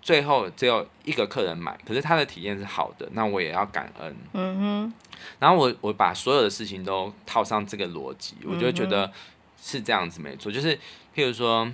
[0.01, 4.93] 最后只有一个客人买，可是他的体验是好的，那我也要感恩，嗯哼，
[5.39, 9.13] 然后我我把所有的事情都套上这个逻辑，我就觉得
[9.61, 10.77] 是这样子没错，就是
[11.15, 11.71] 譬如说，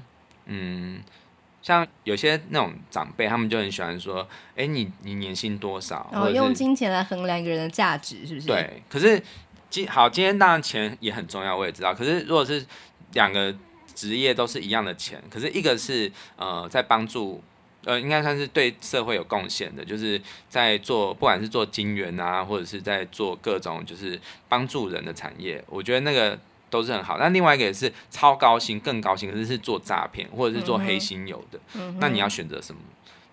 [0.46, 1.02] 嗯。
[1.68, 8.46] 像有些那种长辈，他们就很喜欢说：“哎、欸，你你年薪多少？”然后用金钱来衡量一个人的价值，是不是？
[8.46, 8.82] 对。
[8.88, 9.22] 可是
[9.68, 11.92] 今好，今天当然钱也很重要，我也知道。
[11.92, 12.64] 可是如果是
[13.12, 13.54] 两个
[13.94, 17.42] 职业都是一样的钱，可是一个是呃在帮助
[17.84, 26.38] 呃应该算是对社会有贡献的，就是在做不管是做金源啊，或者是在做各种就是帮助人的产业，我觉得那个。
[26.70, 32.80] 都是很好，那另外一个也是超高薪，更高薪，可是是做诈骗或者是做黑心油的，嗯、那你要选择什么？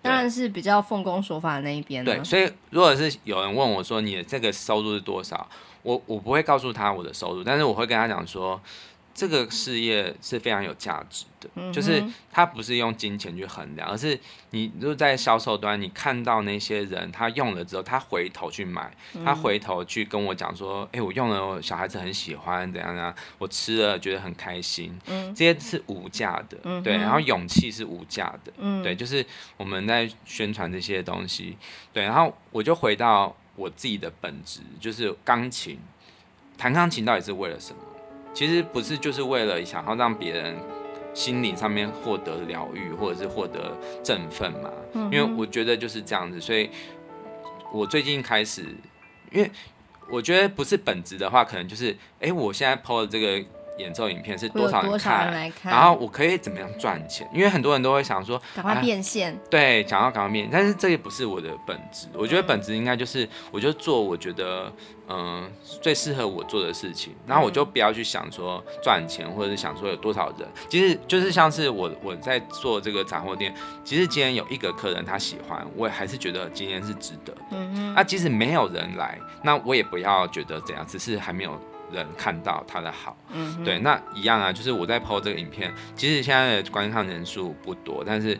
[0.02, 2.04] 当然是比较奉公守法的那一边。
[2.04, 5.48] 对，所以如果是有人问我说你的这个收入是多少，
[5.82, 8.60] 我我不会告诉他我的收入，但是我会跟他讲说。
[9.16, 29.24] 这个事业是非常有价值的，嗯、就是它不是用金钱去衡量，而是你如果在销售端，你看到那些人他用了之后，他回头去买，嗯、他回头去跟我讲说，哎，我用了，我小孩子很喜欢，怎样怎样，我吃了觉得很开心，嗯、这些是无价的，嗯、对，然后勇气是无价的，嗯、对，就是
[29.56, 31.56] 我们在宣传这些东西，
[31.90, 35.78] 对，然后我就回到我自己的本质，就是钢琴，
[36.58, 37.80] 弹钢琴到底是为了什么？
[38.36, 40.54] 其实不是，就是为了想要让别人
[41.14, 44.70] 心灵上面获得疗愈，或者是获得振奋嘛。
[45.10, 46.68] 因为我觉得就是这样子，所以
[47.72, 48.62] 我最近开始，
[49.32, 49.50] 因为
[50.10, 53.42] 我觉得不是本职的话，可能就是，哎，我现在 PO 的这个。
[53.78, 55.30] 演奏影片是多少人看？
[55.30, 57.28] 人看，然后我可以怎么样赚钱？
[57.32, 59.32] 因为很多人都会想说，赶快变现。
[59.32, 62.06] 啊、对，想要赶快变现，但是这也不是我的本质。
[62.14, 64.72] 我觉得本质应该就是，我就做我觉得
[65.08, 65.50] 嗯、呃、
[65.82, 70.48] 最适合我做的事情，然后我就不要去想说赚钱，或者是想说有多少人。
[70.68, 73.54] 其实就是像是我我在做这个杂货店，
[73.84, 77.34] 其实今天有一个客人他喜欢，我也还是觉得今天是值得。
[77.50, 77.94] 嗯嗯。
[77.94, 81.60] 那即使没有人来，那我也不要觉得怎样，只是还没有。
[81.92, 88.38] 人看到他的好，嗯，对，那一样啊，就是我在 PO 这个影片，其实现在的观看人数不多，但是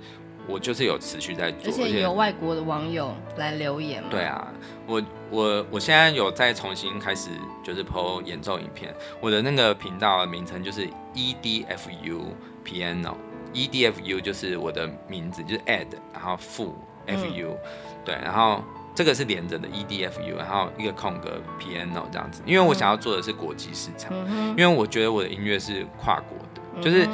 [0.49, 4.09] 我就是有持续在做，而且有外国的网友来留言嘛。
[4.11, 4.49] 对啊，
[4.87, 7.31] 我我我现在有再重新开始
[7.65, 12.21] 就是 PO 演奏影片，我的那个频道的名称就是 EDFU
[12.65, 16.73] Piano，EDFU 就是我的名字，就是 Ed，然后 Fu
[17.07, 17.59] FU，嗯，
[18.05, 18.63] 对，然后。
[18.97, 27.07] 这个是连着的 E D F U，然后一个空格 piano 这样子，因为我想要做的是国际市场，嗯、因为我觉得我的音乐是跨国的，嗯、就是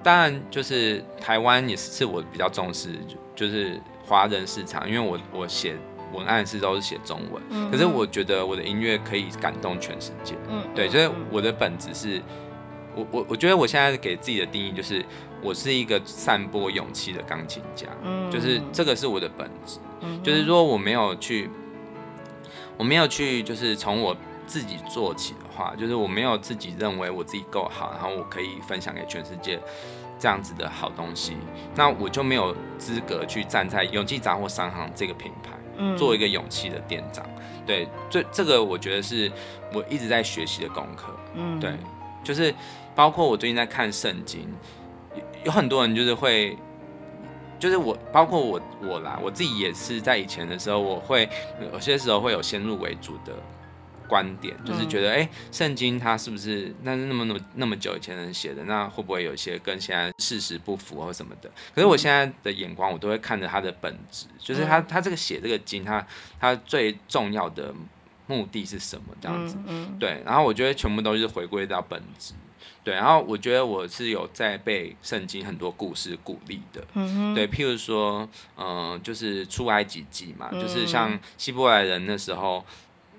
[0.00, 2.90] 当然就是台湾也是我比较重视，
[3.34, 5.74] 就是华人市场，因为我我写
[6.12, 12.22] 文案是都是写中文，嗯、可是我觉得我的音乐可以感动全世界，嗯、哼对，所以我的本质是，
[12.94, 15.04] 我我我觉得我现在给自己的定义就是
[15.44, 19.78] 我是一个散播勇气的钢琴家，嗯、就是这个是我的本质。
[20.00, 21.50] 嗯就是说我没有去，
[22.78, 24.16] 我没有去，就是从我
[24.46, 29.60] 自己做起的话，就是我没有自己认为我自己够好，然后我可以分享给全世界
[30.18, 31.36] 这样子的好东西，
[31.74, 37.24] 那我就没有资格去站在勇气杂货商行这个品牌，嗯做一个勇气的店长。
[37.66, 39.30] 对，这这个我觉得是
[39.72, 41.14] 我一直在学习的功课。
[41.34, 41.72] 嗯，对，
[42.22, 42.54] 就是
[42.94, 44.46] 包括我最近在看圣经，
[45.44, 46.56] 有很多人就是会。
[47.56, 51.26] 就是我包括我我啦，我自己也是在以前的时候，我会
[51.72, 53.32] 有些时候会有先入为主的。
[54.06, 58.62] 观点就是觉得，哎、欸，圣经它是不是那是那么那么那么久以前人写的？
[58.64, 61.50] 那会不会有一些跟现在事实不符或什么的？
[61.74, 66.06] 可是我现在的眼光，我都会看着它的本质，就是他他这个写这个经，他
[66.38, 67.74] 他最重要的
[68.26, 69.04] 目的是什么？
[69.22, 69.56] 这样子，
[69.98, 70.22] 对。
[70.26, 72.34] 然后我觉得全部都是回归到本质，
[72.84, 72.94] 对。
[72.94, 77.48] 然后我觉得我是有在被圣经很多故事鼓励的，嗯对。
[77.48, 82.64] 譬如说，嗯、呃，就是出埃及记嘛，就是像希伯来人那时候。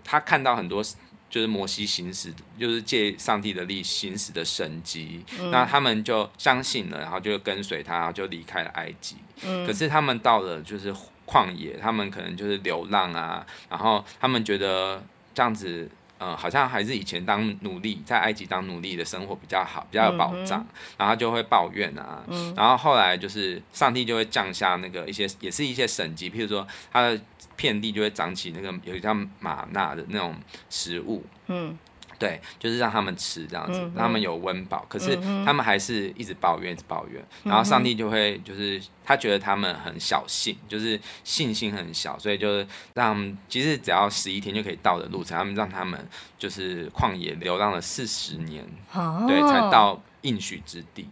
[0.08, 0.84] 他看到很多
[1.32, 9.16] 就是摩西行使，就是借上帝的力行使的神迹，嗯，那他们就相信了，然后就跟随他，然后就离开了埃及。
[9.44, 10.94] 嗯，可是他们到了就是
[11.26, 15.04] 旷野，他们可能就是流浪啊，然后他们觉得
[15.34, 15.90] 这样子。
[16.20, 27.20] 嗯，好像还是以前当奴隶，在埃及当奴隶的生活比较好，比较有保障，嗯、然后就会抱怨啊、嗯，然后后来就是上帝就会降下那个一些，也是一些神迹，譬如说他的
[27.56, 30.36] 遍地就会长起那个有一叫玛纳的那种
[30.70, 31.78] 食物，嗯。
[32.18, 34.86] 对，就是让他们吃这样子，嗯、让他们有温饱。
[34.88, 37.22] 可是他们还是一直抱怨，一直抱怨。
[37.44, 46.08] 嗯、然后上帝就会，就是他觉得他们很小信，就是信心很小，所以就是让其实只要十一天就可以到的路程，他们让他们
[46.38, 51.08] 就是旷野流浪了四十年，哦，对，才到应许之地。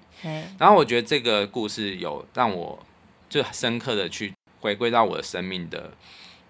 [0.58, 2.82] 然后我觉得这个故事有让我
[3.30, 5.92] 就深刻的去回归到我的生命的。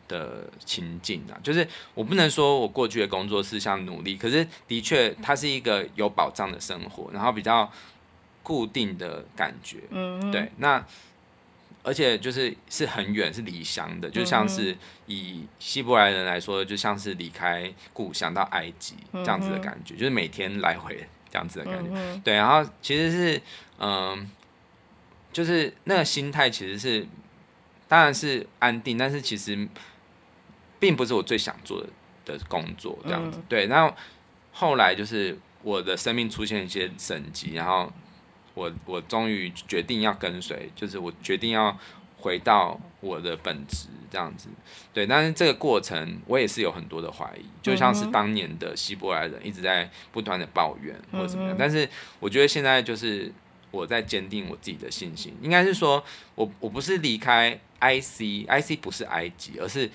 [0.08, 7.72] 的情境啊，就是我不能说我过去的工作是像努力，可是的确它是一个有保障的生活，然后比较
[8.44, 10.86] 固定的感觉，嗯，对，那
[11.84, 14.76] 而且就是是很远，是离乡的，就像是
[15.08, 23.42] 以希伯来人来说，就像是离开故乡到埃及这样子的感觉，就是每天来回这样子的感觉，对，然后其实是
[23.80, 24.30] 嗯，
[25.32, 27.08] 就是那个心态其实是
[27.88, 29.68] 当然是安定，但是其实。
[30.84, 31.88] 并不是我最想做的
[32.26, 33.68] 的工作，这样子、嗯、对。
[33.68, 33.96] 然后
[34.52, 37.90] 后来就是我的生命出现一些升级，然后
[38.54, 41.80] 我我终于决定要跟随，就是我决定要
[42.18, 44.50] 回到我的本职，这样子
[44.94, 45.08] 对。
[45.08, 51.56] 但是这个过程我也是有很多的怀疑，就像是当年的希伯来人一直在不断的抱怨或者怎么样。
[51.58, 51.88] 但是
[52.20, 53.32] 我觉得现在就是
[53.72, 56.04] 我在坚定我自己的信心，应该是说
[56.36, 59.90] 我我不是离开 IC，IC 不是埃及，而是。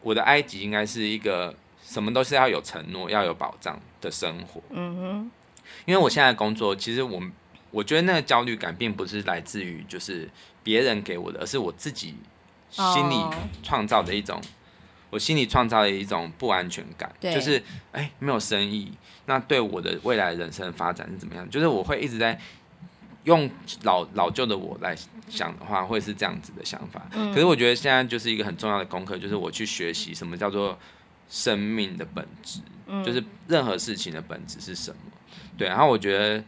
[0.00, 4.62] 我的埃及应该是一个什么都是要有承诺、要有保障的生活。
[4.70, 5.30] 嗯哼，
[5.84, 7.20] 因为我现在工作，其实我
[7.70, 10.28] 我觉得那个焦虑感并不是来自于就是
[10.62, 12.14] 别人给我的，而是我自己
[12.70, 13.24] 心里
[13.62, 14.40] 创造的一种，
[15.10, 17.12] 我心里创造的一种不安全感。
[17.20, 18.92] 就是哎，没有生意，
[19.26, 21.48] 那对我的未来人生的发展是怎么样？
[21.50, 22.38] 就是我会一直在。
[23.26, 23.48] 用
[23.82, 24.96] 老老旧的我来
[25.28, 27.06] 想的话，会是这样子的想法。
[27.12, 27.32] 嗯。
[27.32, 30.78] 可是我觉得现在就是一个很重要的功课，就是我去学习什么叫做
[31.28, 34.96] 生命的本质，嗯，就是任何事情的本质是什么。
[35.58, 36.42] 对，然后我觉得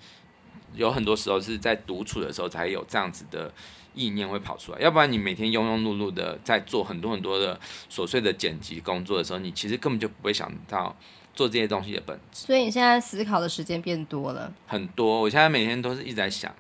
[0.75, 3.53] 有很多时候是在独处的时候才有这样子的
[3.95, 7.59] 意念会跑出来，要不然你每天庸庸碌碌的在做很多很多的
[7.91, 10.95] 琐碎的剪辑工作的时候，你其实根本就不会想到
[11.35, 12.47] 做这些东西的本质。
[12.47, 16.55] 所以你现在思考的时间变多了很多，我现在每天都是一直在想。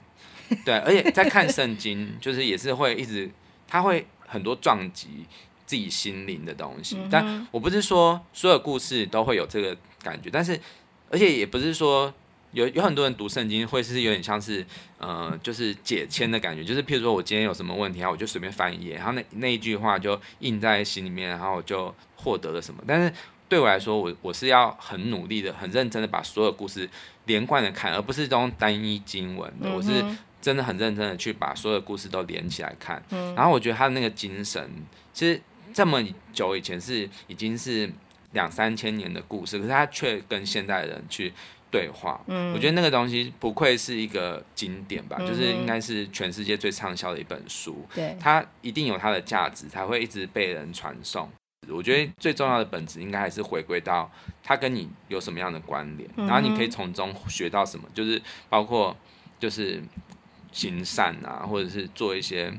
[0.64, 3.30] 对，而且在看圣经，就是也是会一直，
[3.66, 5.26] 他会很多撞击
[5.66, 6.98] 自己心灵的东西。
[7.10, 10.58] 但我不是说所有故事都会有这个感觉，但是
[11.10, 12.12] 而且也不是说
[12.52, 14.64] 有有很多人读圣经会是有点像是
[14.98, 22.82] 呃，就是解签的感觉，就是譬如说我今天有什么问题，啊我就随便翻一页，然后那那一句话就印在心里面，然后我就获得了什么。
[22.86, 23.12] 但是
[23.48, 26.88] 对我来说，我我是要很努力的、很认真的把所有故事
[27.26, 29.70] 连贯的看，而不是这种单一经文的。
[29.70, 30.02] 我是。
[30.40, 34.70] 真的很认真的去把所有的故事都连起来看，嗯，然后我觉得他的那个精神，
[35.12, 35.40] 其实
[35.74, 36.00] 这么
[36.32, 37.90] 久以前是已经是
[38.32, 41.32] 两三千年的故事，可是他却跟现代人去
[41.72, 51.28] 对话，嗯，我觉得那个东西不愧是一个经典吧，嗯，就是应该是全世界最畅销的一本书，对，它一定有它的价值，才会一直被人传颂。
[51.68, 54.10] 我觉得最重要的本质应该还是回归到
[54.42, 58.96] 它跟你有什么样的关联，然后你可以从中学到什么，就是包括
[59.40, 59.82] 就是。
[60.52, 62.52] 行善啊，或者是做一些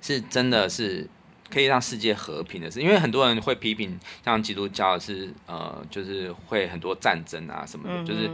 [0.00, 1.08] 是真的是
[1.48, 8.30] 可以让世界和平的事，因为很多人会批评像基督教是呃，就是会很多战争啊什么的，嗯、就是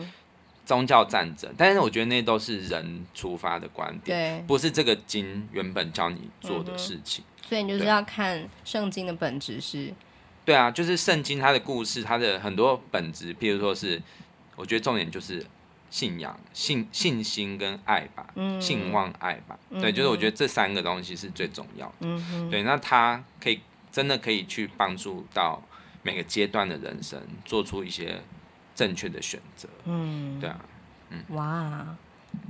[0.65, 1.53] 宗教战争。
[1.57, 7.25] 但是我觉得那都是人出发的观点，不是这个经原本教你做的事情。
[7.25, 9.95] 嗯、所以你就是要看圣经的本质是，
[10.45, 14.01] 对啊，就是圣经它的故事，它的很多本质，譬如说是，
[14.57, 15.45] 我觉得重点就是
[15.97, 22.51] 信仰、信信心跟爱吧，嗯，信望爱吧，嗯、对，就是我觉得这三个东西是最重要的，嗯哼。
[22.51, 23.59] 对，那他可以
[23.91, 25.63] 真的可以去帮助到
[26.03, 28.21] 每个阶段的人生做出一些
[28.75, 30.61] 正确的选择，嗯，对啊，
[31.09, 31.87] 嗯，哇，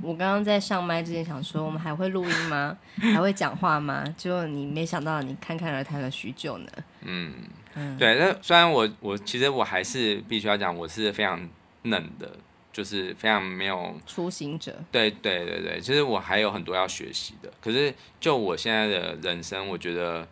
[0.03, 2.76] 我刚刚在上麦之前想说，我们还会录音吗？
[2.99, 4.03] 还会讲话吗？
[4.16, 6.68] 结果你没想到，你侃侃而谈了许久呢，
[7.03, 7.32] 嗯，
[7.74, 7.97] 嗯。
[7.97, 11.49] 对，那虽然我我其实我还是必须要讲，我是非常
[11.82, 12.36] 嫩的。
[12.77, 17.51] 就是非常没有初心者，对对对对，其实我还有很多要学习的。
[17.59, 20.29] 可是就我现在的人生，我觉得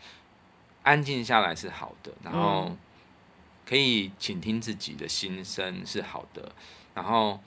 [0.83, 2.77] 安静下来是好的，然后
[3.67, 6.53] 可以倾听自己的心声是好的，
[6.93, 7.41] 然后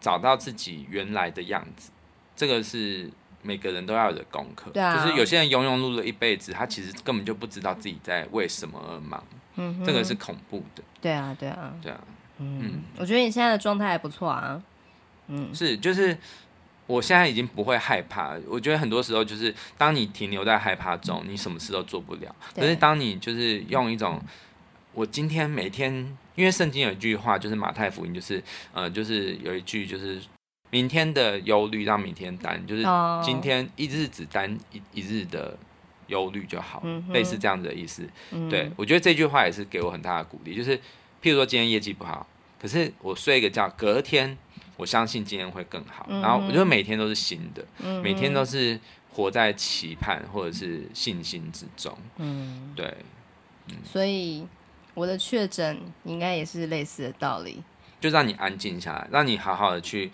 [0.00, 1.92] 找到自己原来的样子，
[2.34, 3.08] 这个是
[3.42, 4.72] 每个人都要有的功课。
[4.72, 9.24] 对啊，就是有些人庸庸碌碌一辈子，他其实根本就不知道自己在为什么而忙。
[9.54, 10.82] 嗯，这个是恐怖的。
[11.00, 12.00] 对啊，对啊，对啊。
[12.42, 14.60] 嗯，我觉得你现在的状态还不错啊。
[15.28, 16.16] 嗯，是，就是
[16.86, 18.34] 我现在已经不会害怕。
[18.48, 22.34] 我觉得很多时候就是当你停留在害怕中，你什么事都做不了。
[22.54, 24.18] 可是当你就是用一种，
[24.94, 25.92] 我今天每天，
[26.34, 30.18] 因为圣经有一句话，就是马太福音，就是呃，就是有一句就是
[30.70, 32.82] 明天的忧虑让明天担，就是
[33.22, 35.58] 今天一日只担一一日的
[36.06, 38.08] 忧虑就好，嗯类似这样子的意思。
[38.48, 40.80] 对，我觉得这句话也是给我很大的鼓励，就是。
[41.22, 42.26] 譬如说今天业绩不好，
[42.60, 44.36] 可是我睡一个觉，隔天
[44.76, 46.06] 我相信今天会更好。
[46.08, 48.78] 嗯、然后我觉得每天都是新的，嗯、每天都是
[49.12, 51.96] 活在期盼或者是信心之中。
[52.18, 52.94] 嗯，对。
[53.68, 54.46] 嗯、所以
[54.94, 57.62] 我的确诊应该也是类似的道理，
[58.00, 60.10] 就让你安静下来，让你好好的去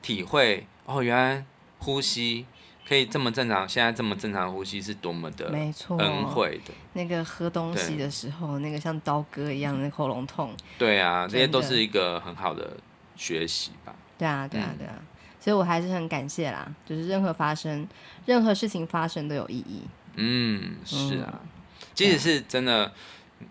[0.00, 0.66] 体会。
[0.84, 1.44] 哦，原来
[1.78, 2.46] 呼吸。
[2.88, 6.72] 可以这么正常，现在这么正常呼吸是多么的没错，恩惠的。
[6.94, 10.56] 那个喝东西的时候，那个像刀割一样那喉咙痛。
[10.78, 12.78] 对啊，这些都是一个很好的
[13.14, 13.94] 学习吧。
[14.16, 14.94] 对啊，对啊，对啊。
[14.96, 15.06] 嗯、
[15.38, 17.86] 所以我还是很感谢啦，就是任何发生，
[18.24, 19.82] 任何事情发生都有意义。
[20.14, 21.40] 嗯，是啊。
[21.42, 21.48] 嗯、
[21.92, 22.90] 即使是真的，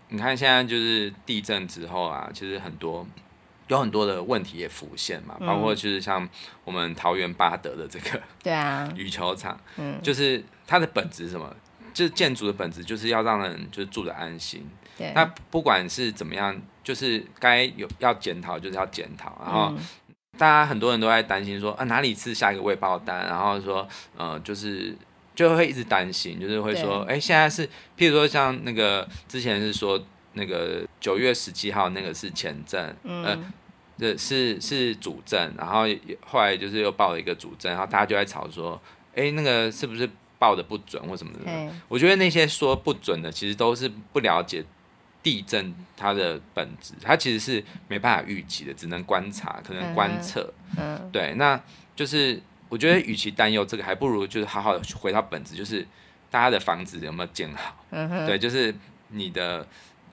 [0.08, 3.06] 你看现在就是地震之后啊，其实很多。
[3.68, 6.26] 有很多的问题也浮现嘛，包括就是像
[6.64, 11.54] 我们桃园八德的这个 对啊羽球场，嗯，就是它的本质是什么？
[11.92, 14.66] 就是建筑的本质就是要让人就是住的安心。
[14.96, 19.36] 对，那不管是怎么样，就是该有要检讨就是要检讨。
[19.44, 19.74] 然后
[20.38, 23.26] 大家很多人都在担心说啊哪里是下一个未爆单？
[23.26, 24.96] 然后说呃就是
[25.34, 27.66] 就会一直担心，就是会说哎对现在是
[27.96, 30.02] 譬如说像那个之前是说。
[30.38, 33.38] 那个九月十七号那个是前阵，嗯、呃，
[33.98, 35.82] 这是是主阵，然后
[36.24, 38.80] 后来就是又报了一个主阵，然后大家就在吵说，
[39.14, 40.08] 哎，那个是不是
[40.38, 41.40] 报的不准或什么的？
[41.44, 44.64] 嘿我觉得那些说不准的，其实都是不了解
[45.20, 50.52] 地震它的本质，它其实是没办法预期的，只能观察，可能观测。
[50.76, 51.60] 嗯，嗯对，那
[51.96, 55.84] 就是我觉得与其担忧这个，还不如就是好好的回到本质，就是
[56.30, 57.84] 大家的房子有没有建好？
[57.90, 58.72] 嗯哼，对，就是
[59.08, 59.66] 你的。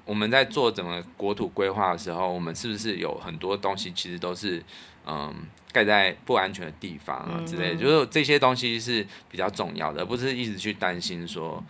[0.06, 4.64] 我们在做整个国土规划的时候，我们是不是有很多东西其实都是
[5.08, 5.34] 嗯
[5.74, 7.76] 盖在不安全的地方啊之类的？
[7.76, 11.62] 就是这些东西是比较重要的，而不是一直去担心说，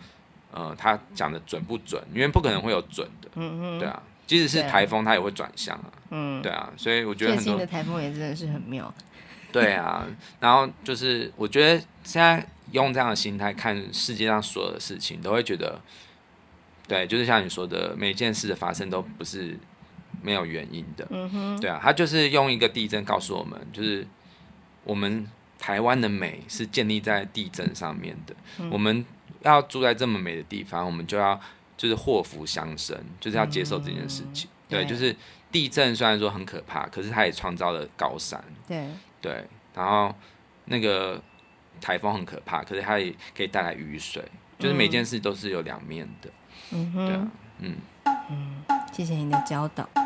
[0.52, 2.02] 呃，他讲的准不准？
[2.14, 8.92] 因为不可能会有准的，嗯嗯，对啊，即使是台风，它也会转向啊，嗯，对啊，所以我觉得很多的台风也真的是很妙，
[9.50, 10.06] 对啊，
[10.40, 15.80] 然后就是我觉得现在用这样的心态看世界上所有的事情，都会觉得。
[16.88, 19.58] 对，就是像你说的，每件事的发生都不是
[20.22, 21.06] 没有原因的。
[21.10, 24.06] 嗯哼，对啊，他就是用一个地震告诉我们，就是
[24.84, 25.26] 我们
[25.58, 28.34] 台湾的美是建立在地震上面的。
[28.60, 29.04] 嗯、我们
[29.42, 31.40] 要住在这么美的地方，我们就要
[31.76, 34.48] 就是祸福相生，就是要接受这件事情。
[34.48, 35.14] 嗯、对，对，就是
[35.50, 38.42] 地震虽然说很可怕，可是它也创造了高山。
[38.68, 38.86] 对
[39.20, 40.14] 对，然后
[40.66, 41.20] 那个
[41.80, 44.22] 台风很可怕，可是它也可以带来雨水。
[44.58, 46.30] 就是每件事都是有两面的。
[46.70, 47.28] 嗯哼，对啊，
[47.60, 47.76] 嗯
[48.30, 49.88] 嗯，谢谢你的教导。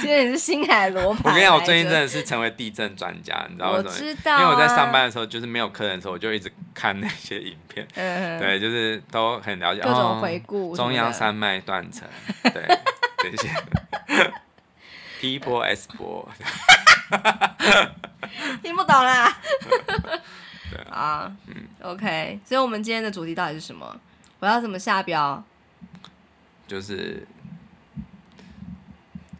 [0.00, 1.24] 今天你是星海罗盘。
[1.24, 3.90] 我跟你讲，我最近真的是成为地震专家，你知道为什么？
[3.90, 7.86] 我知道、啊，因为我在上班的时候，就是没有客人的时候，我就一直看那些影片。
[7.94, 10.76] 嗯哼，对，就是都很了解各种回顾、哦。
[10.76, 12.08] 中央山脉断层，
[12.54, 12.66] 对，
[13.18, 13.48] 这些。
[15.20, 16.28] P 波 S 波。
[18.62, 19.36] 听不懂啦。
[20.70, 24.00] 对啊，嗯，OK，所以我们今天的主题到底是什么？
[24.40, 25.42] 我要怎么下标？
[26.66, 27.26] 就是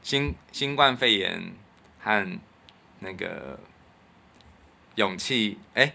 [0.02, 1.52] 新新冠肺炎
[2.00, 2.38] 和
[3.00, 3.60] 那个
[4.94, 5.92] 勇气，哎，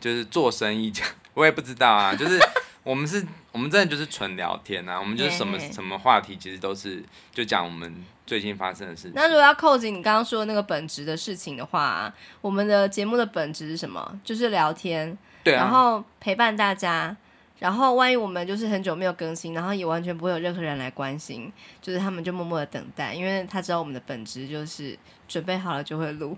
[0.00, 2.14] 就是做生意讲， 我也不知道啊。
[2.14, 2.38] 就是
[2.82, 7.02] 我们是，我们真的就是纯聊天啊，我们就是什么什么话题，其实都是
[7.32, 9.12] 就讲我们最近发生的事情。
[9.14, 14.20] 那如果要扣紧你刚刚说的那个本质的事情的话，我们的节目的本质是什么？
[14.24, 17.16] 就是聊天，对啊，然后陪伴大家。
[17.58, 24.98] 然后万一我们就是很久没有更新，然后也完全不会有任何人来关心，就是他们就默默的等待，因为他知道我们的本质就是
[25.28, 26.36] 准备好了就会录，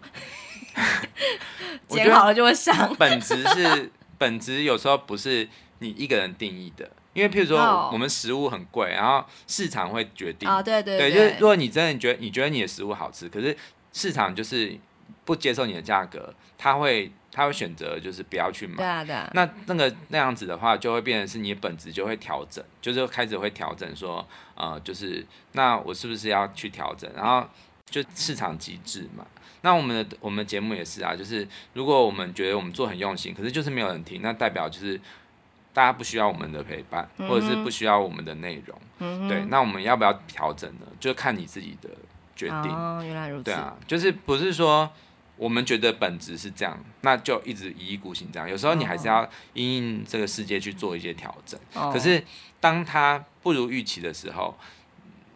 [1.89, 2.93] 剪 好了就会上。
[3.01, 13.57] 本质是本质，有时候不是你一个人定义的，因为譬如说我们食物很贵，然后市场会决定啊，对对对，对，就是如果你真的觉得你觉得你的食物好吃，可是
[13.93, 14.79] 市场就是
[15.25, 17.11] 不接受你的价格，他会。
[17.37, 19.29] 他会选择就是不要去买，对啊对啊。
[19.35, 27.11] 那那个那样子的话，就会变成是你的本质就会调整，就是开始会调整说，呃，就是那我是不是要去调整？
[27.13, 27.45] 然后
[27.91, 29.27] 就市场机制嘛。
[29.63, 35.01] 那我们的我们节目也是啊，就是如果我们觉得我们做很用心，可是就是没有人听，那代表就是
[35.75, 38.81] 大家不需要我们的陪伴，嗯、或者是不需要我们的内容。
[39.01, 40.87] 嗯、对，那我们要不要调整呢？
[40.99, 41.91] 就看你自己的
[42.35, 42.73] 决定。
[42.73, 43.45] 哦，原来如此。
[43.45, 44.91] 对啊，就是不是说。
[45.37, 48.49] 我们觉得本质是这样，那就一直一意孤行这样。
[48.49, 51.59] 有时候你还是要因应这个世界去做一些调整。
[51.75, 51.93] Oh.
[51.93, 52.23] 可是
[52.61, 54.57] 当它不如预期的时候，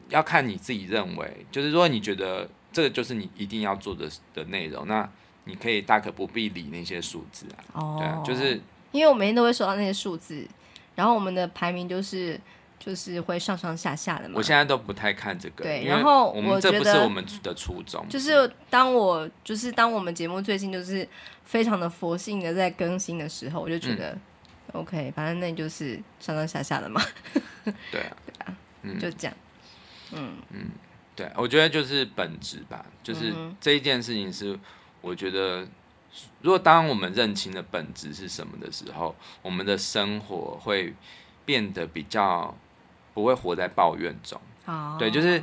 [0.09, 5.11] 要看你自己认为，就是说你觉得这个就是你一定要做的的内容，那
[5.47, 7.59] 你可以大可不必理那些数字啊。
[7.73, 7.99] 哦，oh.
[7.99, 8.61] 对啊，就是
[8.93, 10.47] 因为我每天都会收到那些数字，
[10.95, 12.41] 然后我们的排名就是。
[12.81, 14.35] 就是会上上下下的嘛。
[14.37, 15.65] 我现在都不太看这个。
[15.65, 18.09] 对，然后我们这不是我们的初衷。
[18.09, 21.07] 就是当我就是当我们节目最近就是
[21.45, 24.21] 非常的佛性的在更新的时候，我就觉得、嗯、
[24.75, 27.03] OK，反正那就是上上下下的嘛。
[27.91, 29.37] 对啊，对啊，嗯，就这样。
[30.13, 30.71] 嗯嗯，
[31.17, 34.57] 对，我觉得就是本质吧，就是这一件事情是
[35.01, 35.67] 我觉得，
[36.43, 40.95] 如果当我们认清了本质是什么的时候，我们的生活会
[41.45, 42.57] 变得比较。
[43.15, 45.43] 不会活在抱怨中，哦、对，就是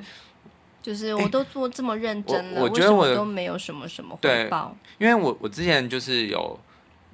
[0.81, 4.73] 就是我都做这么认真了，我，我觉得我都没有什么什么回报。
[4.97, 6.57] 因为我我之前就是有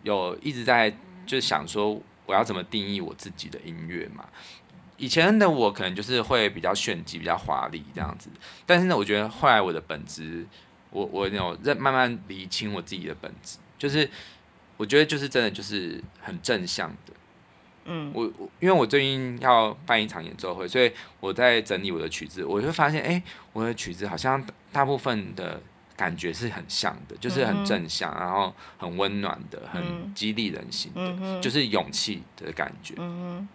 [0.03, 0.91] 有一直在
[1.25, 4.23] 就是想说我要怎么定义我自己的音乐嘛。
[4.97, 8.29] 以前的我可能就是会比较炫技、比较华丽这样子，
[8.67, 10.45] 但是呢，我觉得后来我的本质，
[10.91, 14.07] 我我有认慢慢理清我自己的本质，就是
[14.77, 17.13] 我觉得就是真的就是很正向的。
[17.85, 23.23] 嗯，我我因为我最近要办一场演奏会，所以我在整理我的曲子，我就发现，哎、欸，
[23.53, 25.59] 我的曲子好像大部分的
[25.95, 32.93] 感觉是很像的，就是很正向，然后很温暖的，很激励人心的，就是勇气的感觉。
[32.97, 33.47] 嗯，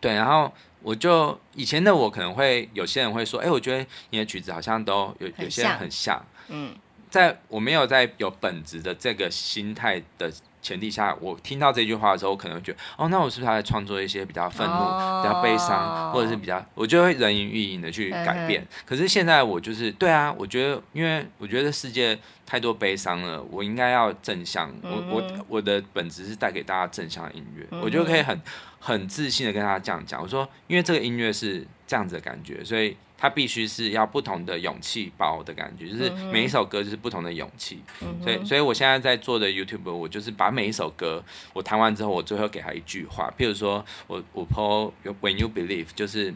[0.00, 0.52] 对，然后
[0.82, 6.24] 我就以前的我可能会有些人会说，哎、欸，我觉得你的曲子好像都有有些人很像。
[6.48, 6.74] 嗯，
[7.10, 10.32] 在我没有在有本质的这个心态的。
[10.66, 18.66] 前提下，我听到这句话的时候，我可能会觉得，哦，那我是不是还在创作一些比较愤怒、哦、比较悲伤，或者是比较，我就会人云亦云的去改变。
[18.84, 24.68] 可是现在我就是，对啊，我觉得，因为我觉得世界太多悲伤了，我应该要正向。
[24.82, 28.36] 嗯、我我我的本质是带给大家正向的音乐，嗯、我就可以很
[28.80, 30.20] 很自信的跟大家这样讲。
[30.20, 32.96] 我说，因为这个音乐是这样子的感觉，所以。
[33.18, 44.92] 它必须是要不同的勇气包的感觉，就是每一首歌就是不同的勇气，嗯、所以所以我现在在做的 YouTube，我就是把每一首歌我弹完之后，我最后给他一句话，譬如说我我 po
[45.22, 46.34] When You Believe 就是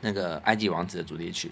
[0.00, 1.50] 那个埃及王子的主题曲，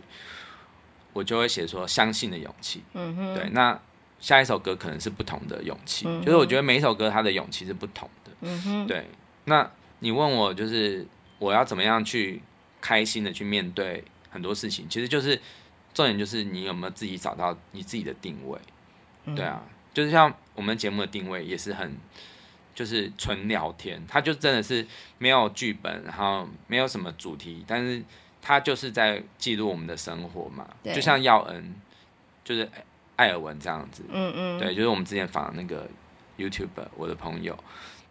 [1.13, 3.77] 我就会写说相信的勇气，嗯哼，对，那
[4.21, 9.05] 下一首歌可能是不同的勇气，嗯、就是我觉得每一首歌它的勇气是不同的，嗯哼，对，
[9.47, 9.69] 那
[9.99, 11.05] 你问我就是
[11.41, 12.41] 我要怎么样去
[12.81, 14.05] 开心的去面对。
[14.39, 15.35] 很多事情其实就是
[15.93, 18.57] 重点，就是你有没有自己找到你自己的定位，
[19.25, 19.61] 嗯、对啊，
[19.93, 21.97] 就是像我们节目的定位也是很，
[22.73, 24.87] 就是纯聊天，它就真的是
[25.19, 28.01] 没有剧本，然后没有什么主题，但是
[28.41, 31.75] 它就是在记录我们的生活嘛，就像耀恩，
[32.45, 32.71] 就是
[33.17, 35.89] 艾尔文这样子，嗯嗯，对，就是我们之前访的那个
[36.39, 37.59] YouTuber，我的朋友，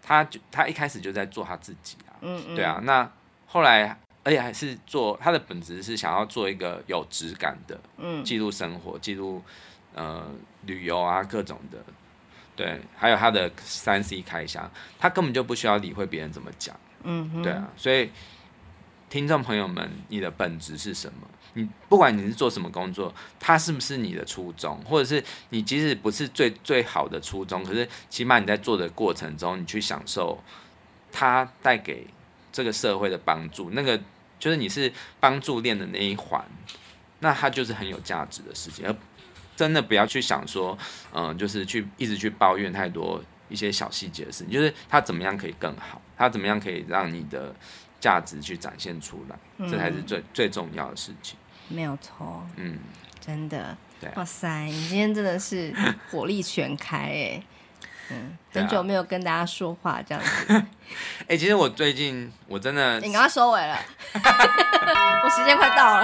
[0.01, 3.09] 他就他一开始就在做他自己啊，嗯嗯，对啊，那
[3.45, 3.97] 后来。
[4.27, 9.41] 而且还是做他的本质是想要做一个有质感的，嗯，记录生活，记录
[9.95, 10.29] 呃
[10.65, 11.77] 旅游啊各种的，
[12.53, 14.69] 对，还有他的三 C 开箱，
[14.99, 18.09] 他根本就不需要理会别人怎么讲，嗯，对啊，所以
[19.09, 21.25] 听众朋友们，你的本质是什么？
[21.53, 30.37] 你不管你是做什么工作，它是不是你的初衷，或者是你即使不是最最好的初衷，可是起码你在做的过程中，你去享受
[31.13, 32.05] 它带给
[32.51, 33.97] 这个社会的帮助，那个。
[34.39, 36.43] 就是你是帮助练的那一环，
[37.19, 38.95] 那它就是很有价值的事情，而
[39.55, 40.77] 真的不要去想说，
[41.13, 47.55] 嗯，就是去一直去抱怨太多一些小细节的事情，就是它怎么样可以更好，它怎么样可以让你的
[47.99, 51.37] 价值去展现出来，嗯、这才是最最重要的事情。
[51.69, 52.77] 没有错，嗯，
[53.19, 55.73] 真的，对、啊，哇塞，你今天真的是
[56.11, 57.43] 火力全开哎，
[58.09, 60.53] 嗯，很久没有跟大家说话这样子。
[61.21, 63.77] 哎、欸，其实我最近我真的，你刚刚收尾了，
[65.23, 66.03] 我时间快到了。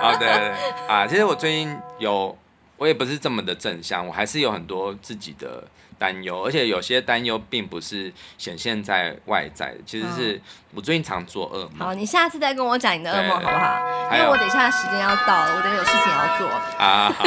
[0.00, 2.36] 啊， 对对对，啊，其实我最近有，
[2.76, 5.64] 我也不是这么的正向，我还是有很多自己的。
[5.98, 10.40] 担忧，而且有些担忧并不是显现在外在的，其实是
[10.74, 11.88] 我最近常做噩梦。
[11.88, 13.80] 好，你下次再跟我讲你的噩梦好不好？
[14.12, 16.46] 因为我等一下时间要到了，我等下有事情要做。
[16.78, 17.24] 啊，好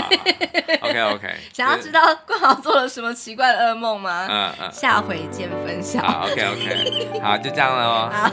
[0.88, 1.36] ，OK OK。
[1.54, 4.28] 想要知道冠豪做了什么奇怪的噩梦吗？
[4.30, 4.72] 嗯嗯。
[4.72, 6.02] 下回见分晓。
[6.02, 7.20] 好，OK OK。
[7.22, 8.10] 好，就这样了哦。
[8.12, 8.32] 好。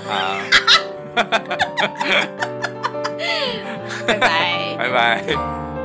[4.06, 4.76] 拜拜。
[4.78, 5.75] 拜拜。